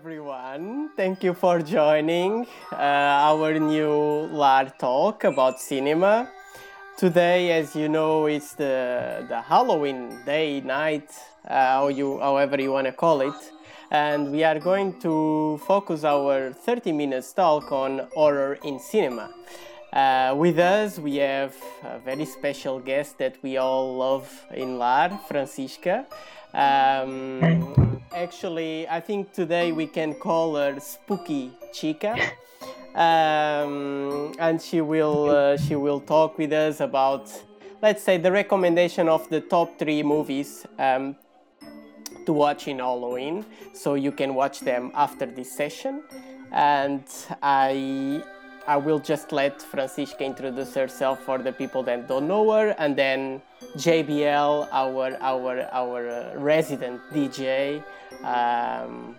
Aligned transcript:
everyone. 0.00 0.88
Thank 0.96 1.22
you 1.22 1.34
for 1.34 1.60
joining 1.60 2.46
uh, 2.72 2.76
our 3.30 3.58
new 3.58 4.28
LAR 4.32 4.70
talk 4.78 5.24
about 5.24 5.60
cinema. 5.60 6.30
Today, 6.96 7.52
as 7.52 7.76
you 7.76 7.86
know, 7.90 8.24
it's 8.24 8.54
the, 8.54 9.26
the 9.28 9.42
Halloween 9.42 10.16
day, 10.24 10.62
night, 10.62 11.10
uh, 11.46 11.52
how 11.52 11.88
you, 11.88 12.18
however 12.18 12.58
you 12.58 12.72
want 12.72 12.86
to 12.86 12.94
call 12.94 13.20
it. 13.20 13.34
And 13.90 14.32
we 14.32 14.42
are 14.42 14.58
going 14.58 14.98
to 15.00 15.60
focus 15.66 16.02
our 16.04 16.50
30 16.50 16.92
minutes 16.92 17.34
talk 17.34 17.70
on 17.70 18.08
horror 18.14 18.56
in 18.64 18.78
cinema. 18.78 19.28
Uh, 19.92 20.34
with 20.34 20.58
us, 20.58 20.98
we 20.98 21.16
have 21.16 21.54
a 21.84 21.98
very 21.98 22.24
special 22.24 22.80
guest 22.80 23.18
that 23.18 23.36
we 23.42 23.58
all 23.58 23.98
love 23.98 24.46
in 24.54 24.78
LAR, 24.78 25.20
Francisca. 25.28 26.06
Um, 26.54 27.89
actually, 28.12 28.88
I 28.88 29.00
think 29.00 29.32
today 29.32 29.72
we 29.72 29.86
can 29.86 30.14
call 30.14 30.56
her 30.56 30.78
Spooky 30.80 31.52
Chica. 31.72 32.16
Um, 32.92 34.32
and 34.40 34.60
she 34.60 34.80
will 34.80 35.30
uh, 35.30 35.56
she 35.56 35.76
will 35.76 36.00
talk 36.00 36.36
with 36.36 36.52
us 36.52 36.80
about 36.80 37.30
let's 37.80 38.02
say 38.02 38.18
the 38.18 38.32
recommendation 38.32 39.08
of 39.08 39.28
the 39.28 39.40
top 39.40 39.78
three 39.78 40.02
movies 40.02 40.66
um, 40.76 41.14
to 42.26 42.32
watch 42.32 42.66
in 42.66 42.80
Halloween 42.80 43.46
so 43.74 43.94
you 43.94 44.10
can 44.10 44.34
watch 44.34 44.58
them 44.58 44.90
after 44.96 45.24
this 45.24 45.52
session 45.52 46.02
and 46.50 47.04
I 47.40 48.24
I 48.66 48.76
will 48.76 48.98
just 48.98 49.32
let 49.32 49.62
Francisca 49.62 50.24
introduce 50.24 50.74
herself 50.74 51.20
for 51.22 51.38
the 51.38 51.52
people 51.52 51.82
that 51.84 52.06
don't 52.06 52.28
know 52.28 52.52
her, 52.52 52.74
and 52.78 52.94
then 52.94 53.42
JBL, 53.76 54.68
our 54.72 55.16
our 55.20 55.68
our 55.72 56.08
uh, 56.08 56.34
resident 56.36 57.00
DJ, 57.12 57.82
um, 58.24 59.16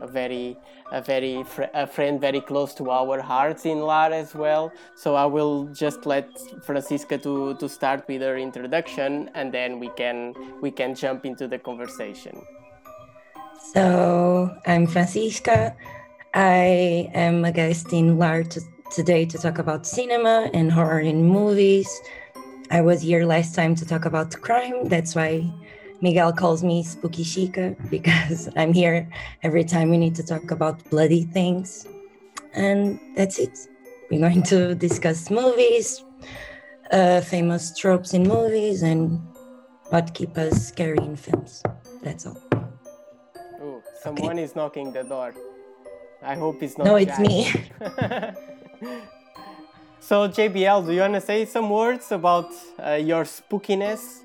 a 0.00 0.06
very 0.06 0.56
a 0.90 1.00
very 1.00 1.44
fr- 1.44 1.70
a 1.74 1.86
friend 1.86 2.20
very 2.20 2.40
close 2.40 2.74
to 2.74 2.90
our 2.90 3.20
hearts 3.20 3.64
in 3.64 3.80
LAR 3.80 4.12
as 4.12 4.34
well. 4.34 4.72
So 4.96 5.14
I 5.14 5.26
will 5.26 5.66
just 5.66 6.06
let 6.06 6.28
Francisca 6.64 7.18
to 7.18 7.54
to 7.54 7.68
start 7.68 8.04
with 8.08 8.22
her 8.22 8.36
introduction, 8.36 9.30
and 9.34 9.52
then 9.52 9.78
we 9.78 9.90
can 9.90 10.34
we 10.60 10.70
can 10.70 10.94
jump 10.94 11.24
into 11.24 11.46
the 11.46 11.58
conversation. 11.58 12.42
So 13.72 14.50
I'm 14.66 14.86
Francisca. 14.86 15.76
I 16.34 17.10
am 17.14 17.44
a 17.44 17.52
guest 17.52 17.92
in 17.92 18.18
LAR 18.18 18.42
to 18.42 18.60
today 18.90 19.24
to 19.26 19.38
talk 19.38 19.58
about 19.58 19.86
cinema 19.86 20.50
and 20.52 20.70
horror 20.70 21.00
in 21.00 21.24
movies. 21.24 21.88
I 22.70 22.80
was 22.80 23.02
here 23.02 23.24
last 23.26 23.54
time 23.54 23.74
to 23.76 23.84
talk 23.84 24.04
about 24.04 24.40
crime. 24.40 24.88
That's 24.88 25.14
why 25.14 25.52
Miguel 26.00 26.32
calls 26.32 26.64
me 26.64 26.82
Spooky 26.82 27.24
Chica 27.24 27.76
because 27.90 28.48
I'm 28.56 28.72
here 28.72 29.08
every 29.42 29.64
time 29.64 29.90
we 29.90 29.98
need 29.98 30.14
to 30.16 30.22
talk 30.22 30.50
about 30.50 30.82
bloody 30.90 31.24
things. 31.24 31.86
And 32.54 32.98
that's 33.16 33.38
it. 33.38 33.58
We're 34.10 34.20
going 34.20 34.42
to 34.44 34.74
discuss 34.74 35.30
movies, 35.30 36.04
uh, 36.90 37.20
famous 37.20 37.76
tropes 37.76 38.14
in 38.14 38.22
movies, 38.28 38.82
and 38.82 39.20
what 39.88 40.14
keep 40.14 40.36
us 40.38 40.68
scary 40.68 40.98
in 40.98 41.16
films. 41.16 41.62
That's 42.02 42.26
all. 42.26 42.40
Oh, 43.60 43.82
someone 44.02 44.32
okay. 44.32 44.42
is 44.42 44.54
knocking 44.54 44.92
the 44.92 45.02
door. 45.02 45.34
I 46.22 46.34
hope 46.34 46.62
it's 46.62 46.78
not. 46.78 46.86
No, 46.86 46.96
it's 46.96 47.16
Jack. 47.18 47.20
me. 47.20 49.00
so 50.08 50.28
JBL, 50.28 50.86
do 50.86 50.92
you 50.92 51.00
want 51.00 51.14
to 51.14 51.20
say 51.20 51.44
some 51.46 51.70
words 51.70 52.12
about 52.12 52.50
uh, 52.78 52.92
your 52.92 53.24
spookiness? 53.24 54.20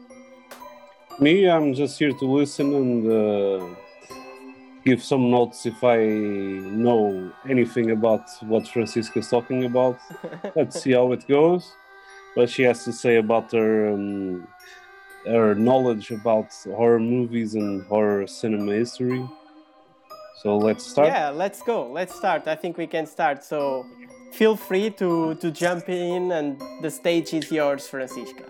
Me, 1.19 1.49
I'm 1.49 1.73
just 1.73 1.97
here 1.99 2.11
to 2.11 2.25
listen 2.25 2.73
and 2.73 3.11
uh, 3.11 3.65
give 4.83 5.01
some 5.01 5.31
notes 5.31 5.65
if 5.65 5.83
I 5.83 6.05
know 6.85 7.31
anything 7.47 7.91
about 7.91 8.25
what 8.41 8.67
Francisca 8.67 9.19
is 9.19 9.29
talking 9.29 9.65
about. 9.65 9.97
Let's 10.55 10.81
see 10.81 10.91
how 10.91 11.11
it 11.13 11.27
goes. 11.27 11.71
What 12.35 12.49
she 12.49 12.63
has 12.63 12.83
to 12.83 12.93
say 12.93 13.15
about 13.17 13.51
her 13.53 13.93
um, 13.93 14.47
her 15.25 15.55
knowledge 15.55 16.11
about 16.11 16.53
horror 16.65 16.99
movies 16.99 17.55
and 17.55 17.83
horror 17.87 18.27
cinema 18.27 18.73
history. 18.73 19.27
So 20.41 20.57
let's 20.57 20.85
start. 20.85 21.09
Yeah, 21.09 21.29
let's 21.31 21.61
go. 21.61 21.91
Let's 21.91 22.15
start. 22.15 22.47
I 22.47 22.55
think 22.55 22.77
we 22.77 22.87
can 22.87 23.05
start. 23.05 23.43
So 23.43 23.85
feel 24.31 24.55
free 24.55 24.89
to, 24.91 25.35
to 25.35 25.51
jump 25.51 25.89
in, 25.89 26.31
and 26.31 26.61
the 26.81 26.89
stage 26.89 27.33
is 27.33 27.51
yours, 27.51 27.87
Francisca. 27.87 28.43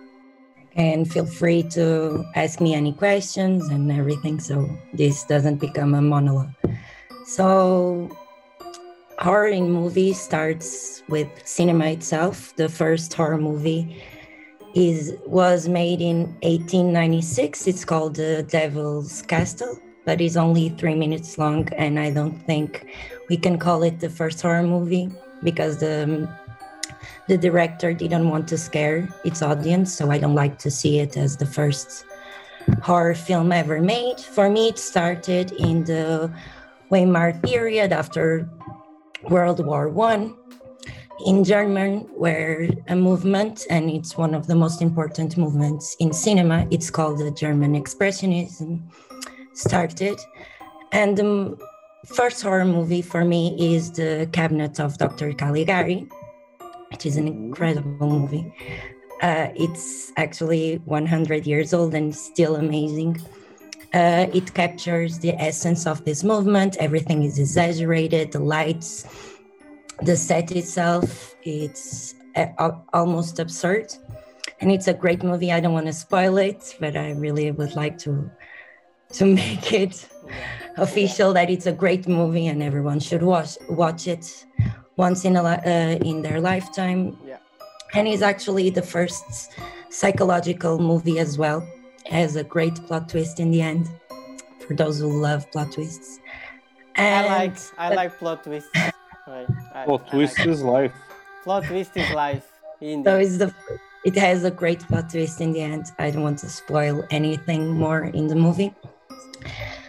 And 0.76 1.12
feel 1.12 1.26
free 1.26 1.64
to 1.72 2.24
ask 2.36 2.62
me 2.62 2.74
any 2.74 2.94
questions 2.94 3.68
and 3.68 3.92
everything 3.92 4.40
so 4.40 4.70
this 4.94 5.24
doesn't 5.24 5.58
become 5.58 5.94
a 5.96 6.02
monologue. 6.02 6.54
So, 7.26 8.16
horror 9.18 9.48
in 9.48 10.14
starts 10.14 11.04
with 11.10 11.28
cinema 11.44 11.88
itself. 11.88 12.56
The 12.56 12.70
first 12.70 13.14
horror 13.14 13.38
movie 13.38 14.02
is 14.76 15.14
was 15.26 15.68
made 15.68 16.02
in 16.02 16.28
1896. 16.44 17.68
It's 17.68 17.84
called 17.84 18.16
The 18.16 18.44
Devil's 18.44 19.24
Castle, 19.24 19.80
but 20.06 20.22
it's 20.22 20.36
only 20.36 20.70
three 20.70 20.96
minutes 20.96 21.38
long, 21.38 21.68
and 21.74 22.00
I 22.00 22.12
don't 22.12 22.38
think 22.46 22.86
we 23.30 23.38
can 23.38 23.58
call 23.58 23.84
it 23.84 24.00
the 24.00 24.10
first 24.10 24.42
horror 24.42 24.64
movie 24.64 25.10
because 25.44 25.78
the 25.78 26.04
um, 26.04 26.30
the 27.28 27.38
director 27.38 27.94
didn't 27.94 28.28
want 28.28 28.48
to 28.48 28.58
scare 28.58 29.08
its 29.24 29.42
audience, 29.42 29.94
so 29.94 30.10
I 30.12 30.18
don't 30.18 30.36
like 30.36 30.58
to 30.60 30.72
see 30.72 31.00
it 31.00 31.16
as 31.16 31.38
the 31.38 31.46
first 31.46 32.06
horror 32.82 33.14
film 33.14 33.52
ever 33.52 33.82
made. 33.82 34.20
For 34.20 34.50
me, 34.50 34.70
it 34.70 34.80
started 34.80 35.52
in 35.54 35.84
the 35.84 36.32
Weimar 36.90 37.34
period 37.44 37.94
after 37.94 38.50
World 39.30 39.64
War 39.66 39.90
One 39.90 40.36
in 41.26 41.44
German, 41.44 42.00
where 42.16 42.70
a 42.88 42.96
movement, 42.96 43.66
and 43.70 43.90
it's 43.90 44.18
one 44.18 44.34
of 44.34 44.48
the 44.48 44.56
most 44.56 44.82
important 44.82 45.38
movements 45.38 45.96
in 46.00 46.14
cinema, 46.14 46.68
it's 46.72 46.90
called 46.90 47.20
the 47.20 47.32
German 47.32 47.74
Expressionism, 47.74 48.82
started. 49.54 50.20
And 50.92 51.18
the 51.18 51.58
first 52.06 52.42
horror 52.42 52.66
movie 52.66 53.02
for 53.02 53.26
me 53.26 53.56
is 53.76 53.92
The 53.92 54.30
Cabinet 54.32 54.80
of 54.80 54.98
Dr. 54.98 55.34
Caligari, 55.34 56.08
which 56.92 57.06
is 57.06 57.18
an 57.18 57.28
incredible 57.28 58.08
movie. 58.08 58.54
Uh, 59.22 59.50
it's 59.56 60.12
actually 60.16 60.78
100 60.86 61.46
years 61.46 61.74
old 61.74 61.94
and 61.94 62.16
still 62.16 62.56
amazing. 62.56 63.22
Uh, 63.94 64.28
it 64.34 64.54
captures 64.54 65.20
the 65.20 65.34
essence 65.34 65.86
of 65.86 66.06
this 66.06 66.24
movement. 66.24 66.78
Everything 66.78 67.24
is 67.24 67.38
exaggerated, 67.40 68.32
the 68.32 68.40
lights, 68.40 69.06
the 70.04 70.16
set 70.16 70.52
itself, 70.52 71.36
it's 71.44 72.16
uh, 72.36 72.72
almost 72.94 73.40
absurd. 73.40 73.94
And 74.62 74.72
it's 74.72 74.88
a 74.88 74.94
great 74.94 75.24
movie. 75.24 75.52
I 75.52 75.60
don't 75.60 75.74
want 75.74 75.88
to 75.88 75.94
spoil 75.94 76.38
it, 76.38 76.76
but 76.80 76.96
I 76.96 77.12
really 77.12 77.52
would 77.52 77.76
like 77.76 77.98
to 78.00 78.30
to 79.14 79.26
make 79.26 79.74
it 79.74 80.08
official 80.78 81.34
that 81.34 81.50
it's 81.50 81.66
a 81.66 81.72
great 81.72 82.08
movie 82.08 82.48
and 82.48 82.62
everyone 82.64 83.00
should 83.00 83.24
watch 83.24 83.58
watch 83.70 84.08
it 84.08 84.46
once 84.98 85.26
in 85.26 85.36
a 85.36 85.44
uh, 85.44 86.06
in 86.06 86.22
their 86.22 86.40
lifetime. 86.40 87.18
Yeah. 87.26 87.38
And 87.94 88.08
it's 88.08 88.22
actually 88.22 88.70
the 88.70 88.84
first 88.84 89.52
psychological 89.90 90.80
movie 90.80 91.20
as 91.20 91.38
well. 91.38 91.68
It 92.06 92.12
has 92.12 92.36
a 92.36 92.44
great 92.44 92.76
plot 92.86 93.10
twist 93.10 93.40
in 93.40 93.52
the 93.52 93.62
end 93.62 93.90
for 94.68 94.76
those 94.76 95.00
who 95.00 95.22
love 95.22 95.50
plot 95.52 95.72
twists. 95.72 96.20
And 96.96 97.28
I 97.28 97.38
like 97.38 97.58
I 97.78 97.96
like 97.96 98.20
plot 98.20 98.44
twists. 98.44 98.70
I, 98.76 99.46
I, 99.74 99.86
plot 99.86 100.08
twist 100.10 100.40
like 100.40 100.48
is 100.48 100.62
life. 100.64 100.94
Plot 101.44 101.64
twist 101.64 101.96
is 101.96 102.10
life. 102.12 102.52
Indeed. 102.82 103.06
So 103.06 103.18
it's 103.18 103.38
the 103.38 103.54
it 104.06 104.16
has 104.16 104.44
a 104.44 104.52
great 104.52 104.80
plot 104.80 105.10
twist 105.10 105.42
in 105.42 105.52
the 105.52 105.62
end. 105.62 105.92
I 105.98 106.12
don't 106.12 106.24
want 106.24 106.40
to 106.40 106.50
spoil 106.50 107.04
anything 107.10 107.74
more 107.74 108.06
in 108.06 108.28
the 108.28 108.36
movie. 108.36 108.74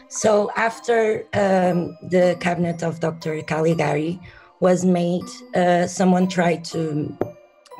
So 0.09 0.51
after 0.57 1.25
um, 1.35 1.97
the 2.03 2.37
cabinet 2.41 2.83
of 2.83 2.99
Dr. 2.99 3.43
Caligari 3.43 4.19
was 4.59 4.85
made, 4.85 5.25
uh, 5.55 5.87
someone 5.87 6.29
tried 6.29 6.65
to 6.67 7.17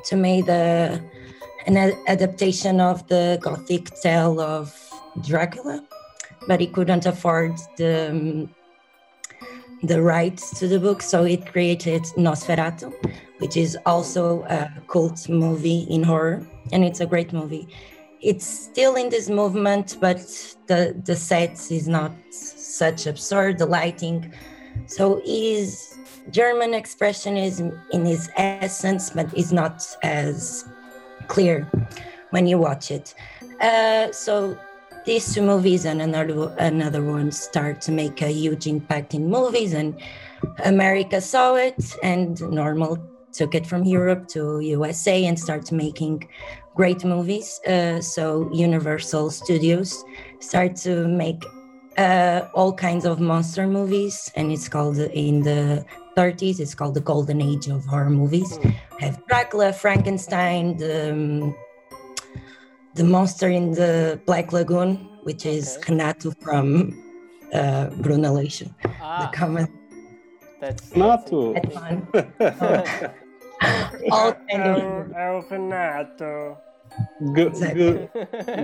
to 0.05 0.17
make 0.17 0.49
an 0.49 1.77
adaptation 2.07 2.81
of 2.81 3.07
the 3.09 3.39
Gothic 3.43 3.91
tale 4.01 4.41
of 4.41 4.75
Dracula, 5.27 5.85
but 6.49 6.61
he 6.61 6.67
couldn't 6.67 7.05
afford 7.05 7.53
the 7.77 8.11
um, 8.11 8.55
the 9.83 10.01
rights 10.01 10.59
to 10.59 10.69
the 10.69 10.79
book, 10.79 11.03
so 11.03 11.25
it 11.25 11.47
created 11.47 12.03
Nosferatu, 12.17 12.93
which 13.39 13.57
is 13.57 13.77
also 13.87 14.43
a 14.45 14.71
cult 14.89 15.29
movie 15.29 15.87
in 15.91 16.03
horror, 16.03 16.47
and 16.73 16.85
it's 16.85 17.01
a 17.01 17.07
great 17.07 17.33
movie 17.33 17.67
it's 18.21 18.45
still 18.45 18.97
in 18.97 19.09
this 19.09 19.29
movement, 19.29 19.97
but 20.01 20.19
the 20.67 21.01
the 21.05 21.17
sets 21.17 21.71
is 21.71 21.89
not 21.89 22.13
such 22.31 23.07
absurd. 23.07 23.59
The 23.59 23.67
lighting, 23.67 24.33
so 24.87 25.23
is 25.25 25.99
German 26.31 26.73
expressionism 26.73 27.79
in 27.93 28.07
its 28.07 28.29
essence, 28.37 29.11
but 29.11 29.33
is 29.37 29.53
not 29.53 29.87
as 30.03 30.65
clear 31.29 31.67
when 32.31 32.47
you 32.47 32.59
watch 32.59 32.91
it. 32.91 33.15
Uh, 33.61 34.13
so 34.13 34.59
these 35.07 35.35
two 35.35 35.43
movies 35.43 35.85
and 35.87 36.03
another 36.03 36.55
another 36.59 37.03
one 37.03 37.33
start 37.33 37.81
to 37.83 37.93
make 37.93 38.21
a 38.23 38.31
huge 38.31 38.67
impact 38.67 39.15
in 39.15 39.31
movies, 39.31 39.73
and 39.73 40.01
America 40.65 41.21
saw 41.21 41.55
it, 41.55 41.97
and 42.03 42.41
Normal 42.51 42.99
took 43.33 43.55
it 43.55 43.67
from 43.67 43.85
Europe 43.85 44.29
to 44.29 44.61
USA 44.61 45.25
and 45.25 45.39
started 45.39 45.73
making 45.73 46.29
great 46.81 47.05
movies. 47.05 47.61
Uh, 47.67 48.01
so 48.01 48.49
Universal 48.55 49.29
Studios 49.31 50.03
start 50.39 50.77
to 50.77 51.07
make 51.07 51.45
uh, 51.99 52.41
all 52.55 52.73
kinds 52.73 53.05
of 53.05 53.21
monster 53.21 53.67
movies, 53.67 54.33
and 54.35 54.51
it's 54.51 54.67
called 54.67 54.97
in 55.29 55.43
the 55.43 55.85
30s. 56.17 56.59
It's 56.59 56.75
called 56.75 56.95
the 56.95 57.03
golden 57.13 57.43
age 57.43 57.67
of 57.69 57.85
horror 57.85 58.09
movies. 58.23 58.51
Mm. 58.57 58.75
Have 59.01 59.15
Dracula, 59.29 59.75
Frankenstein, 59.75 60.79
the 60.79 61.11
um, 61.13 61.55
the 62.95 63.05
monster 63.05 63.49
in 63.51 63.73
the 63.81 64.19
Black 64.25 64.51
Lagoon, 64.57 64.91
which 65.29 65.45
is 65.45 65.77
Okay. 65.77 65.93
Renato 65.93 66.31
from 66.41 66.67
uh, 67.53 67.91
Bruna 68.03 68.31
Leixo, 68.39 68.67
the 68.83 68.89
Ah, 69.03 69.31
common. 69.35 69.67
that's 70.63 70.97
Nato. 70.97 71.53
That's 71.55 71.75
fun. 71.77 71.97
all 74.13 74.33
kind 74.49 74.65
of 74.65 74.79
Orfanato. 75.29 76.57
Good, 77.35 77.53
good, 77.55 78.11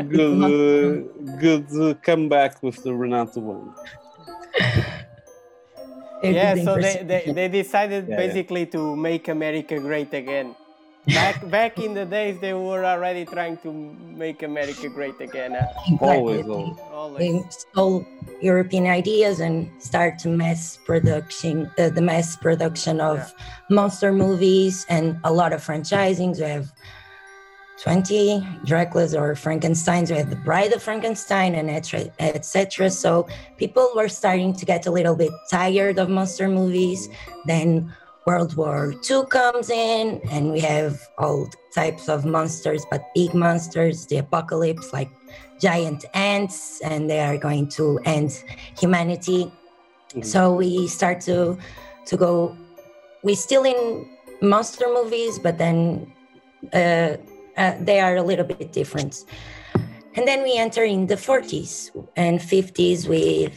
good, 0.08 0.42
uh, 0.42 1.36
good 1.38 1.66
uh, 1.80 1.94
comeback 2.02 2.62
with 2.62 2.82
the 2.82 2.94
Renato 2.94 3.40
one. 3.40 3.74
Yeah, 6.22 6.54
so 6.56 6.76
they, 6.80 7.02
they, 7.04 7.32
they 7.32 7.48
decided 7.48 8.08
Yeah, 8.08 8.10
yeah. 8.10 8.26
basically 8.26 8.66
to 8.66 8.96
make 8.96 9.28
America 9.28 9.78
great 9.78 10.12
again. 10.14 10.54
Back 11.06 11.48
back 11.50 11.78
in 11.78 11.94
the 11.94 12.04
days, 12.04 12.40
they 12.40 12.52
were 12.54 12.84
already 12.84 13.24
trying 13.24 13.58
to 13.58 13.72
make 13.72 14.42
America 14.42 14.88
great 14.88 15.20
again. 15.20 15.54
Huh? 15.54 15.66
Always, 16.00 16.40
Exactly. 16.40 16.54
always. 16.54 16.78
Always. 16.90 17.18
they 17.18 17.48
stole 17.50 18.06
European 18.42 18.86
ideas 18.86 19.38
and 19.40 19.70
start 19.80 20.18
to 20.20 20.28
mass 20.28 20.78
production, 20.84 21.70
uh, 21.78 21.90
the 21.90 22.02
mass 22.02 22.34
production 22.36 23.00
of 23.00 23.32
monster 23.70 24.10
movies 24.12 24.84
and 24.88 25.18
a 25.22 25.32
lot 25.32 25.52
of 25.52 25.60
franchisings. 25.64 26.38
We 26.40 26.48
have 26.50 26.72
20 27.82 28.40
Draculas 28.64 29.18
or 29.18 29.34
Frankensteins. 29.34 30.10
We 30.10 30.16
have 30.16 30.30
the 30.30 30.36
Bride 30.36 30.72
of 30.72 30.82
Frankenstein 30.82 31.54
and 31.54 31.70
etc. 31.70 32.90
So 32.90 33.28
people 33.58 33.90
were 33.94 34.08
starting 34.08 34.54
to 34.54 34.64
get 34.64 34.86
a 34.86 34.90
little 34.90 35.14
bit 35.14 35.30
tired 35.50 35.98
of 35.98 36.08
monster 36.08 36.48
movies. 36.48 37.08
Then 37.44 37.92
World 38.26 38.56
War 38.56 38.92
II 39.08 39.26
comes 39.26 39.70
in, 39.70 40.20
and 40.30 40.50
we 40.50 40.60
have 40.60 41.00
all 41.18 41.48
types 41.74 42.08
of 42.08 42.24
monsters, 42.24 42.84
but 42.90 43.02
big 43.14 43.34
monsters, 43.34 44.06
the 44.06 44.16
apocalypse, 44.16 44.92
like 44.92 45.10
giant 45.60 46.04
ants, 46.12 46.80
and 46.80 47.08
they 47.08 47.20
are 47.20 47.38
going 47.38 47.68
to 47.68 48.00
end 48.04 48.42
humanity. 48.78 49.52
Mhm. 50.14 50.24
So 50.24 50.52
we 50.54 50.88
start 50.88 51.20
to 51.22 51.56
to 52.06 52.16
go. 52.16 52.56
We 53.22 53.34
still 53.34 53.64
in 53.64 54.08
monster 54.40 54.86
movies, 54.88 55.38
but 55.38 55.58
then 55.58 56.12
uh, 56.72 57.16
uh, 57.56 57.74
they 57.80 58.00
are 58.00 58.16
a 58.16 58.22
little 58.22 58.44
bit 58.44 58.72
different. 58.72 59.24
And 60.16 60.26
then 60.26 60.42
we 60.42 60.56
enter 60.56 60.84
in 60.84 61.06
the 61.06 61.16
40s 61.16 61.90
and 62.16 62.40
50s 62.40 63.06
with 63.08 63.52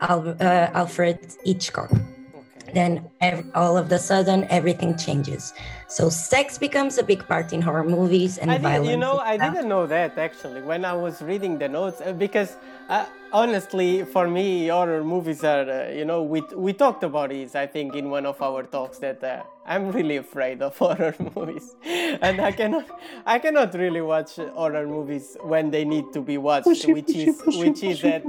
Al- 0.00 0.36
uh, 0.40 0.70
Alfred 0.74 1.18
Hitchcock 1.44 1.90
Okay. 1.92 2.72
then 2.74 3.10
ev- 3.20 3.44
all 3.54 3.76
of 3.76 3.88
the 3.88 3.98
sudden 3.98 4.46
everything 4.50 4.96
changes. 4.96 5.52
So 5.88 6.08
sex 6.08 6.58
becomes 6.58 6.98
a 6.98 7.02
big 7.02 7.26
part 7.26 7.52
in 7.52 7.62
horror 7.62 7.84
movies 7.84 8.38
and 8.38 8.50
I 8.50 8.58
violence. 8.58 8.90
you 8.90 8.96
know, 8.96 9.18
I 9.18 9.36
didn't 9.38 9.68
know 9.68 9.86
that 9.86 10.18
actually 10.18 10.62
when 10.62 10.84
I 10.84 10.92
was 10.94 11.20
reading 11.22 11.58
the 11.58 11.68
notes 11.68 12.00
uh, 12.00 12.12
because 12.12 12.56
uh, 12.88 13.06
honestly, 13.32 14.04
for 14.04 14.28
me, 14.28 14.68
horror 14.68 15.02
movies 15.04 15.42
are, 15.44 15.68
uh, 15.68 15.90
you 15.90 16.04
know, 16.04 16.22
we 16.22 16.40
we 16.54 16.72
talked 16.72 17.02
about 17.04 17.30
this 17.30 17.54
I 17.54 17.66
think 17.66 17.94
in 17.96 18.10
one 18.10 18.26
of 18.26 18.40
our 18.42 18.62
talks 18.62 18.98
that 18.98 19.22
uh, 19.24 19.42
I'm 19.68 19.92
really 19.92 20.16
afraid 20.16 20.62
of 20.62 20.76
horror 20.82 21.14
movies, 21.34 21.76
and 21.84 22.40
I 22.40 22.52
cannot 22.52 22.86
I 23.26 23.38
cannot 23.38 23.74
really 23.74 24.00
watch 24.00 24.36
horror 24.36 24.86
movies 24.86 25.36
when 25.42 25.70
they 25.70 25.84
need 25.84 26.06
to 26.14 26.20
be 26.20 26.38
watched, 26.38 26.86
which 26.86 27.14
is 27.14 27.42
which 27.46 27.82
is 27.82 28.02
at 28.04 28.24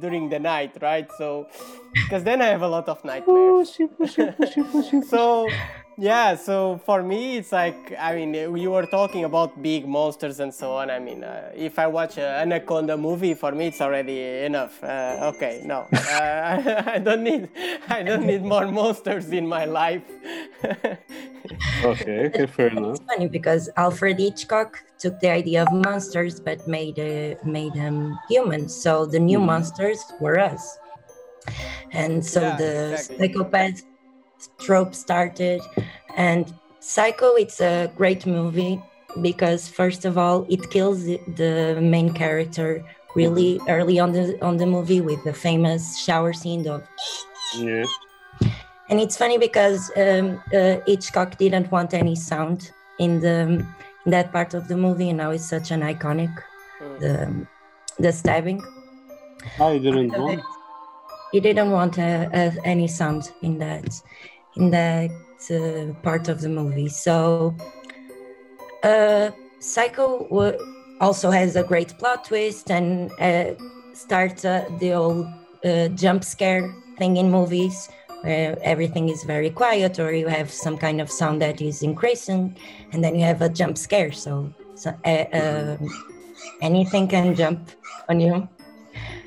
during 0.00 0.30
the 0.30 0.38
night, 0.38 0.78
right? 0.80 1.08
So 1.18 1.46
because 1.92 2.24
then 2.24 2.40
I 2.40 2.46
have 2.46 2.62
a 2.62 2.68
lot 2.68 2.88
of 2.88 3.04
nightmares. 3.04 3.78
so 5.08 5.48
yeah 5.98 6.36
so 6.36 6.80
for 6.86 7.02
me 7.02 7.38
it's 7.38 7.52
like 7.52 7.92
i 7.98 8.14
mean 8.14 8.32
you 8.34 8.70
were 8.70 8.86
talking 8.86 9.24
about 9.24 9.60
big 9.62 9.86
monsters 9.86 10.40
and 10.40 10.54
so 10.54 10.72
on 10.72 10.90
i 10.90 10.98
mean 10.98 11.24
uh, 11.24 11.50
if 11.56 11.78
i 11.78 11.86
watch 11.86 12.18
an 12.18 12.24
anaconda 12.24 12.96
movie 12.96 13.34
for 13.34 13.52
me 13.52 13.66
it's 13.66 13.80
already 13.80 14.20
enough 14.44 14.82
uh, 14.84 15.18
okay 15.22 15.62
no 15.64 15.80
uh, 16.06 16.84
i 16.86 16.98
don't 16.98 17.24
need 17.24 17.48
i 17.88 18.02
don't 18.02 18.26
need 18.26 18.42
more 18.44 18.66
monsters 18.68 19.30
in 19.30 19.46
my 19.46 19.64
life 19.64 20.02
Okay, 21.82 22.26
okay, 22.26 22.46
fair 22.46 22.68
enough. 22.68 22.98
It's 22.98 23.14
funny 23.14 23.28
because 23.28 23.70
Alfred 23.76 24.18
Hitchcock 24.18 24.78
took 24.98 25.20
the 25.20 25.30
idea 25.30 25.62
of 25.62 25.72
monsters 25.72 26.40
but 26.40 26.66
made 26.66 26.98
uh, 26.98 27.36
made 27.44 27.74
them 27.74 28.18
human 28.28 28.68
So 28.68 29.06
the 29.06 29.18
new 29.20 29.38
Mhm. 29.38 29.46
monsters 29.46 30.04
were 30.20 30.38
us, 30.38 30.78
and 31.92 32.24
so 32.24 32.40
Yeah, 32.40 32.56
the 32.56 32.92
exactly. 32.92 33.16
psychopath 33.18 33.82
trope 34.58 34.94
started. 34.94 35.60
And 36.16 36.52
Psycho, 36.80 37.34
it's 37.34 37.60
a 37.60 37.90
great 37.96 38.24
movie 38.26 38.80
because 39.20 39.68
first 39.68 40.04
of 40.04 40.16
all, 40.16 40.46
it 40.48 40.70
kills 40.70 41.04
the- 41.04 41.78
main 41.80 42.12
character 42.12 42.84
really 43.14 43.58
early 43.68 43.98
on 43.98 44.12
the 44.12 44.24
on 44.42 44.56
the 44.58 44.66
movie 44.66 45.00
with 45.00 45.20
the 45.24 45.32
famous 45.32 45.82
shower 46.04 46.32
scene 46.32 46.64
of 46.68 46.82
Yeah. 47.56 47.84
and 48.90 49.00
it's 49.00 49.16
funny 49.16 49.38
because 49.38 49.90
um, 49.96 50.40
uh, 50.54 50.76
Hitchcock 50.86 51.36
didn't 51.38 51.70
want 51.72 51.94
any 51.94 52.14
sound 52.14 52.70
in 52.98 53.20
the 53.20 53.64
in 54.04 54.10
that 54.16 54.32
part 54.32 54.54
of 54.54 54.68
the 54.68 54.76
movie, 54.76 55.08
and 55.10 55.18
now 55.18 55.30
it's 55.30 55.48
such 55.56 55.70
an 55.70 55.80
iconic 55.82 56.32
Mm. 56.80 56.98
the 57.02 57.14
the 58.04 58.12
stabbing. 58.12 58.60
I 59.58 59.78
didn't 59.78 60.12
want. 60.16 60.40
He 61.30 61.40
didn't 61.40 61.70
want 61.70 61.98
uh, 61.98 62.28
uh, 62.32 62.52
any 62.64 62.88
sound 62.88 63.32
in 63.42 63.58
that 63.58 64.00
in 64.54 64.70
that 64.70 65.10
uh, 65.50 65.92
part 66.02 66.28
of 66.28 66.40
the 66.40 66.48
movie. 66.48 66.88
So, 66.88 67.50
uh, 68.82 69.30
Psycho 69.60 70.26
w- 70.28 70.58
also 71.00 71.30
has 71.30 71.56
a 71.56 71.64
great 71.64 71.98
plot 71.98 72.24
twist 72.24 72.70
and 72.70 73.12
uh, 73.20 73.54
starts 73.94 74.44
uh, 74.44 74.68
the 74.78 74.92
old 74.92 75.34
jump 75.94 76.24
scare 76.24 76.78
thing 76.98 77.16
in 77.16 77.30
movies 77.30 77.88
where 78.22 78.58
everything 78.62 79.08
is 79.08 79.24
very 79.24 79.50
quiet 79.50 79.98
or 79.98 80.12
you 80.12 80.28
have 80.28 80.50
some 80.50 80.76
kind 80.78 81.00
of 81.00 81.10
sound 81.10 81.40
that 81.42 81.60
is 81.60 81.82
increasing 81.82 82.56
and 82.92 83.02
then 83.04 83.14
you 83.16 83.24
have 83.24 83.40
a 83.42 83.48
jump 83.48 83.76
scare. 83.78 84.12
So, 84.12 84.54
so 84.74 84.90
um 85.32 85.88
anything 86.60 87.08
can 87.08 87.34
jump 87.34 87.70
on 88.08 88.20
you 88.20 88.48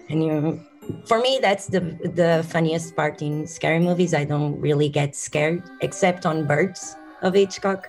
and 0.09 0.23
you 0.23 0.65
for 1.05 1.19
me 1.19 1.39
that's 1.41 1.67
the 1.67 1.79
the 2.15 2.45
funniest 2.49 2.95
part 2.95 3.21
in 3.21 3.45
scary 3.47 3.79
movies. 3.79 4.13
I 4.13 4.23
don't 4.25 4.59
really 4.59 4.89
get 4.89 5.15
scared 5.15 5.63
except 5.81 6.25
on 6.25 6.45
birds 6.47 6.95
of 7.21 7.33
hitchcock. 7.33 7.87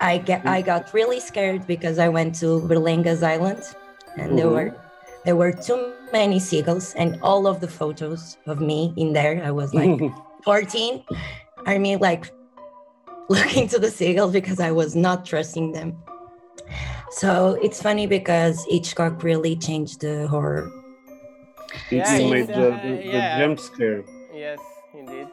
I 0.00 0.18
get 0.18 0.46
i 0.46 0.60
got 0.60 0.92
really 0.92 1.20
scared 1.20 1.66
because 1.66 1.98
i 1.98 2.06
went 2.08 2.34
to 2.40 2.60
Berlenga's 2.68 3.22
island 3.22 3.62
and 4.18 4.36
there 4.38 4.44
Mhm. 4.46 4.52
were 4.52 4.70
there 5.24 5.36
were 5.36 5.52
too 5.52 5.92
many 6.12 6.38
seagulls 6.38 6.92
and 6.94 7.18
all 7.22 7.46
of 7.46 7.60
the 7.60 7.66
photos 7.68 8.36
of 8.46 8.60
me 8.60 8.92
in 8.96 9.14
there 9.14 9.40
i 9.42 9.50
was 9.50 9.72
like 9.72 9.98
14 10.44 11.02
i 11.66 11.78
mean 11.78 11.98
like 11.98 12.30
looking 13.30 13.66
to 13.68 13.78
the 13.78 13.90
seagulls 13.90 14.32
because 14.32 14.60
i 14.60 14.70
was 14.70 14.94
not 14.94 15.24
trusting 15.24 15.72
them. 15.72 15.96
So 17.10 17.56
it's 17.62 17.80
funny 17.80 18.06
because 18.06 18.64
hitchcock 18.68 19.22
really 19.22 19.56
changed 19.56 20.00
the 20.02 20.28
horror 20.28 20.68
Yeah, 21.90 22.18
he 22.18 22.24
it's, 22.24 22.32
made 22.32 22.46
the, 22.48 22.54
the, 22.54 22.70
the 22.70 23.08
uh, 23.08 23.12
yeah. 23.12 23.38
jump 23.38 23.60
scare. 23.60 24.02
yes 24.34 24.60
indeed 24.94 25.28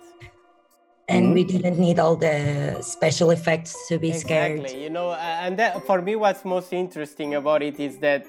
and 1.10 1.28
Mhm. 1.28 1.34
we 1.34 1.44
didn't 1.44 1.78
need 1.80 2.00
all 2.00 2.16
the 2.16 2.78
special 2.82 3.32
effects 3.32 3.88
to 3.90 4.00
be 4.00 4.13
scared. 4.13 4.60
Exactly. 4.60 4.84
You 4.84 4.90
know, 4.90 5.10
uh, 5.10 5.44
and 5.46 5.58
that, 5.60 5.86
for 5.86 6.02
me, 6.02 6.16
what's 6.16 6.46
most 6.46 6.72
interesting 6.72 7.36
about 7.36 7.62
it 7.62 7.80
is 7.80 7.98
that 7.98 8.25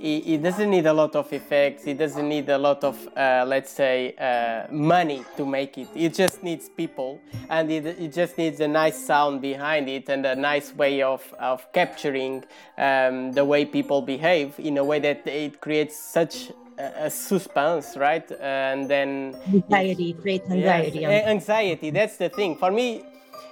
it, 0.00 0.26
it 0.26 0.42
doesn't 0.42 0.70
need 0.70 0.86
a 0.86 0.92
lot 0.92 1.16
of 1.16 1.32
effects. 1.32 1.86
It 1.86 1.98
doesn't 1.98 2.28
need 2.28 2.48
a 2.48 2.58
lot 2.58 2.84
of, 2.84 3.08
uh, 3.16 3.44
let's 3.46 3.70
say, 3.72 4.14
uh, 4.18 4.72
money 4.72 5.24
to 5.36 5.46
make 5.46 5.78
it. 5.78 5.88
It 5.94 6.14
just 6.14 6.42
needs 6.42 6.68
people, 6.68 7.20
and 7.48 7.70
it, 7.70 7.86
it 7.86 8.12
just 8.12 8.36
needs 8.36 8.60
a 8.60 8.68
nice 8.68 8.98
sound 9.06 9.40
behind 9.40 9.88
it 9.88 10.08
and 10.08 10.26
a 10.26 10.36
nice 10.36 10.74
way 10.76 11.02
of 11.02 11.22
of 11.38 11.72
capturing 11.72 12.44
um, 12.76 13.32
the 13.32 13.44
way 13.44 13.64
people 13.64 14.02
behave 14.02 14.58
in 14.58 14.76
a 14.78 14.84
way 14.84 14.98
that 15.00 15.26
it 15.26 15.60
creates 15.60 15.96
such 15.96 16.52
a, 16.82 17.06
a 17.06 17.10
suspense, 17.10 17.96
right? 17.96 18.26
And 18.40 18.88
then 18.90 19.10
Anxiety, 19.46 20.14
create 20.22 20.42
anxiety. 20.50 20.98
Yes, 21.00 21.26
anxiety. 21.26 21.90
That's 21.90 22.16
the 22.16 22.28
thing. 22.28 22.56
For 22.56 22.70
me, 22.70 23.04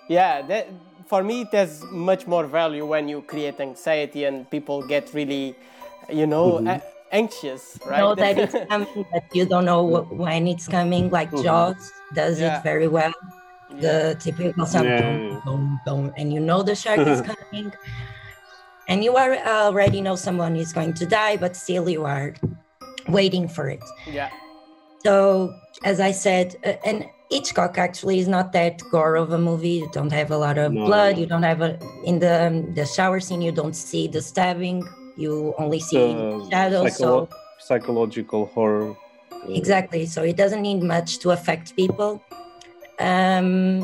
yeah, 0.08 0.42
that 0.42 0.68
for 1.06 1.22
me 1.22 1.42
it 1.42 1.52
has 1.52 1.84
much 1.90 2.26
more 2.26 2.46
value 2.46 2.86
when 2.86 3.08
you 3.08 3.22
create 3.22 3.58
anxiety 3.60 4.24
and 4.24 4.48
people 4.50 4.82
get 4.94 5.04
really 5.14 5.54
you 6.08 6.26
know, 6.26 6.58
Mhm. 6.58 6.66
a- 6.74 6.82
anxious, 7.12 7.78
right? 7.86 8.00
know 8.00 8.14
that 8.16 8.36
it's 8.42 8.56
coming, 8.68 9.04
but 9.12 9.24
you 9.32 9.44
don't 9.46 9.64
know 9.64 9.82
wh- 9.86 10.10
when 10.18 10.48
it's 10.48 10.66
coming. 10.66 11.10
Like 11.10 11.30
Mhm. 11.30 11.42
Jaws 11.44 11.82
does 12.14 12.40
Yeah. 12.40 12.58
it 12.58 12.62
very 12.64 12.88
well. 12.88 13.12
Yeah. 13.70 13.80
The 13.80 14.14
typical 14.18 14.66
sound, 14.66 14.88
Yeah, 14.88 14.98
dum, 14.98 15.20
yeah. 15.30 15.40
dum, 15.46 15.80
dum, 15.86 16.02
and 16.18 16.32
you 16.34 16.40
know 16.40 16.62
the 16.62 16.74
shark 16.74 16.98
is 17.06 17.20
coming, 17.30 17.70
and 18.88 19.04
you 19.04 19.16
are 19.16 19.36
already 19.46 20.00
know 20.00 20.16
someone 20.16 20.56
is 20.56 20.72
going 20.72 20.94
to 20.94 21.06
die, 21.06 21.36
but 21.36 21.54
still 21.56 21.88
you 21.88 22.04
are 22.04 22.34
waiting 23.12 23.48
for 23.48 23.68
it. 23.68 23.82
yeah. 24.06 24.30
So, 25.04 25.54
as 25.84 25.98
I 25.98 26.12
said, 26.12 26.56
uh, 26.64 26.74
and 26.84 27.06
Hitchcock 27.30 27.78
actually 27.78 28.18
is 28.18 28.28
not 28.28 28.52
that 28.52 28.82
gore 28.90 29.16
of 29.16 29.32
a 29.32 29.38
movie. 29.38 29.80
You 29.80 29.88
don't 29.92 30.12
have 30.12 30.30
a 30.30 30.36
lot 30.36 30.58
of 30.58 30.72
No. 30.72 30.84
blood. 30.84 31.16
You 31.16 31.26
don't 31.26 31.42
have 31.44 31.62
a 31.62 31.78
in 32.04 32.18
the 32.18 32.46
um, 32.46 32.74
the 32.74 32.84
shower 32.84 33.18
scene. 33.20 33.40
You 33.40 33.52
don't 33.52 33.74
see 33.74 34.08
the 34.08 34.20
stabbing. 34.20 34.84
You 35.16 35.54
only 35.58 35.80
see 35.80 36.12
shadows. 36.50 36.84
psycholo- 36.98 37.28
So 37.28 37.28
psychological 37.58 38.46
horror. 38.46 38.94
exactly. 39.48 40.04
So 40.06 40.22
it 40.22 40.36
doesn't 40.36 40.60
need 40.62 40.82
much 40.82 41.18
to 41.20 41.30
affect 41.30 41.74
people. 41.76 42.20
Um, 42.98 43.80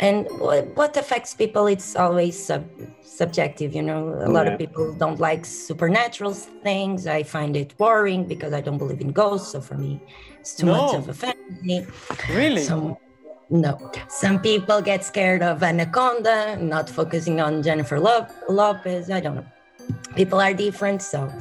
and 0.00 0.26
what, 0.38 0.66
what 0.76 0.96
affects 0.96 1.34
people? 1.34 1.66
It's 1.66 1.96
always 1.96 2.38
sub- 2.42 2.68
subjective. 3.02 3.74
You 3.74 3.82
know, 3.82 4.08
a 4.24 4.30
lot 4.30 4.46
Yeah. 4.46 4.52
of 4.52 4.58
people 4.58 4.94
don't 4.94 5.18
like 5.18 5.44
supernatural 5.44 6.32
things. 6.34 7.06
I 7.06 7.22
find 7.22 7.56
it 7.56 7.76
boring 7.76 8.24
because 8.24 8.52
I 8.52 8.60
don't 8.60 8.78
believe 8.78 9.00
in 9.00 9.12
ghosts. 9.12 9.52
So 9.52 9.60
for 9.60 9.74
me, 9.76 10.00
it's 10.40 10.54
too 10.54 10.66
much 10.66 10.94
of 10.94 11.08
a 11.08 11.14
fantasy. 11.14 11.86
Really? 12.30 12.62
Some 12.62 12.96
no. 13.50 13.90
Some 14.08 14.40
people 14.40 14.82
get 14.82 15.04
scared 15.04 15.42
of 15.42 15.62
Anaconda, 15.62 16.56
not 16.60 16.88
focusing 16.90 17.40
on 17.40 17.62
Jennifer 17.62 17.98
Lo- 17.98 18.26
Lopez. 18.48 19.10
I 19.10 19.20
don't 19.20 19.36
know. 19.36 19.46
People 20.14 20.38
are 20.40 20.52
different, 20.52 21.00
so 21.00 21.32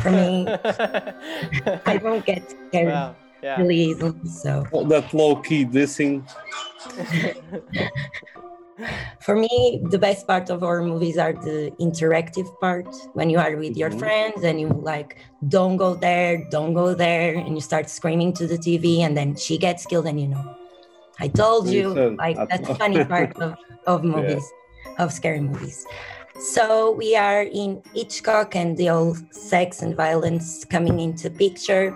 for 0.00 0.10
me, 0.10 0.48
I 1.86 1.98
don't 2.02 2.26
get 2.26 2.42
scared 2.68 2.88
wow. 2.92 3.14
Yeah. 3.44 3.60
really 3.60 3.76
easily. 3.92 4.14
So 4.42 4.64
All 4.72 4.86
that 4.86 5.12
low 5.12 5.36
key 5.36 5.66
dissing. 5.66 6.24
for 9.20 9.36
me, 9.36 9.82
the 9.90 9.98
best 9.98 10.26
part 10.26 10.48
of 10.50 10.60
horror 10.60 10.82
movies 10.82 11.18
are 11.18 11.34
the 11.34 11.70
interactive 11.78 12.48
part 12.58 12.86
when 13.12 13.28
you 13.28 13.38
are 13.38 13.54
with 13.56 13.76
your 13.76 13.90
Mhm. 13.90 13.98
friends 13.98 14.44
and 14.44 14.58
you 14.60 14.68
like, 14.68 15.18
don't 15.46 15.76
go 15.76 15.94
there, 15.94 16.42
don't 16.50 16.72
go 16.72 16.94
there, 16.94 17.34
and 17.36 17.54
you 17.54 17.60
start 17.60 17.90
screaming 17.90 18.32
to 18.32 18.46
the 18.46 18.56
TV, 18.56 19.02
and 19.04 19.14
then 19.16 19.36
she 19.36 19.58
gets 19.58 19.84
killed, 19.84 20.06
and 20.06 20.18
you 20.18 20.28
know, 20.28 20.44
I 21.20 21.28
told 21.28 21.68
You 21.68 21.78
you. 21.78 21.88
Like 22.16 22.38
I- 22.38 22.46
that's 22.50 22.68
the 22.68 22.74
funny 22.74 23.04
part 23.04 23.36
of, 23.44 23.54
of 23.86 24.04
movies, 24.04 24.44
of 24.98 25.12
scary 25.12 25.40
movies. 25.40 25.84
So 26.56 26.92
we 26.96 27.14
are 27.14 27.42
in 27.42 27.82
Hitchcock 27.94 28.56
and 28.56 28.76
the 28.76 28.88
old 28.90 29.18
sex 29.30 29.82
and 29.82 29.94
violence 29.94 30.64
coming 30.64 30.98
into 30.98 31.28
picture. 31.30 31.94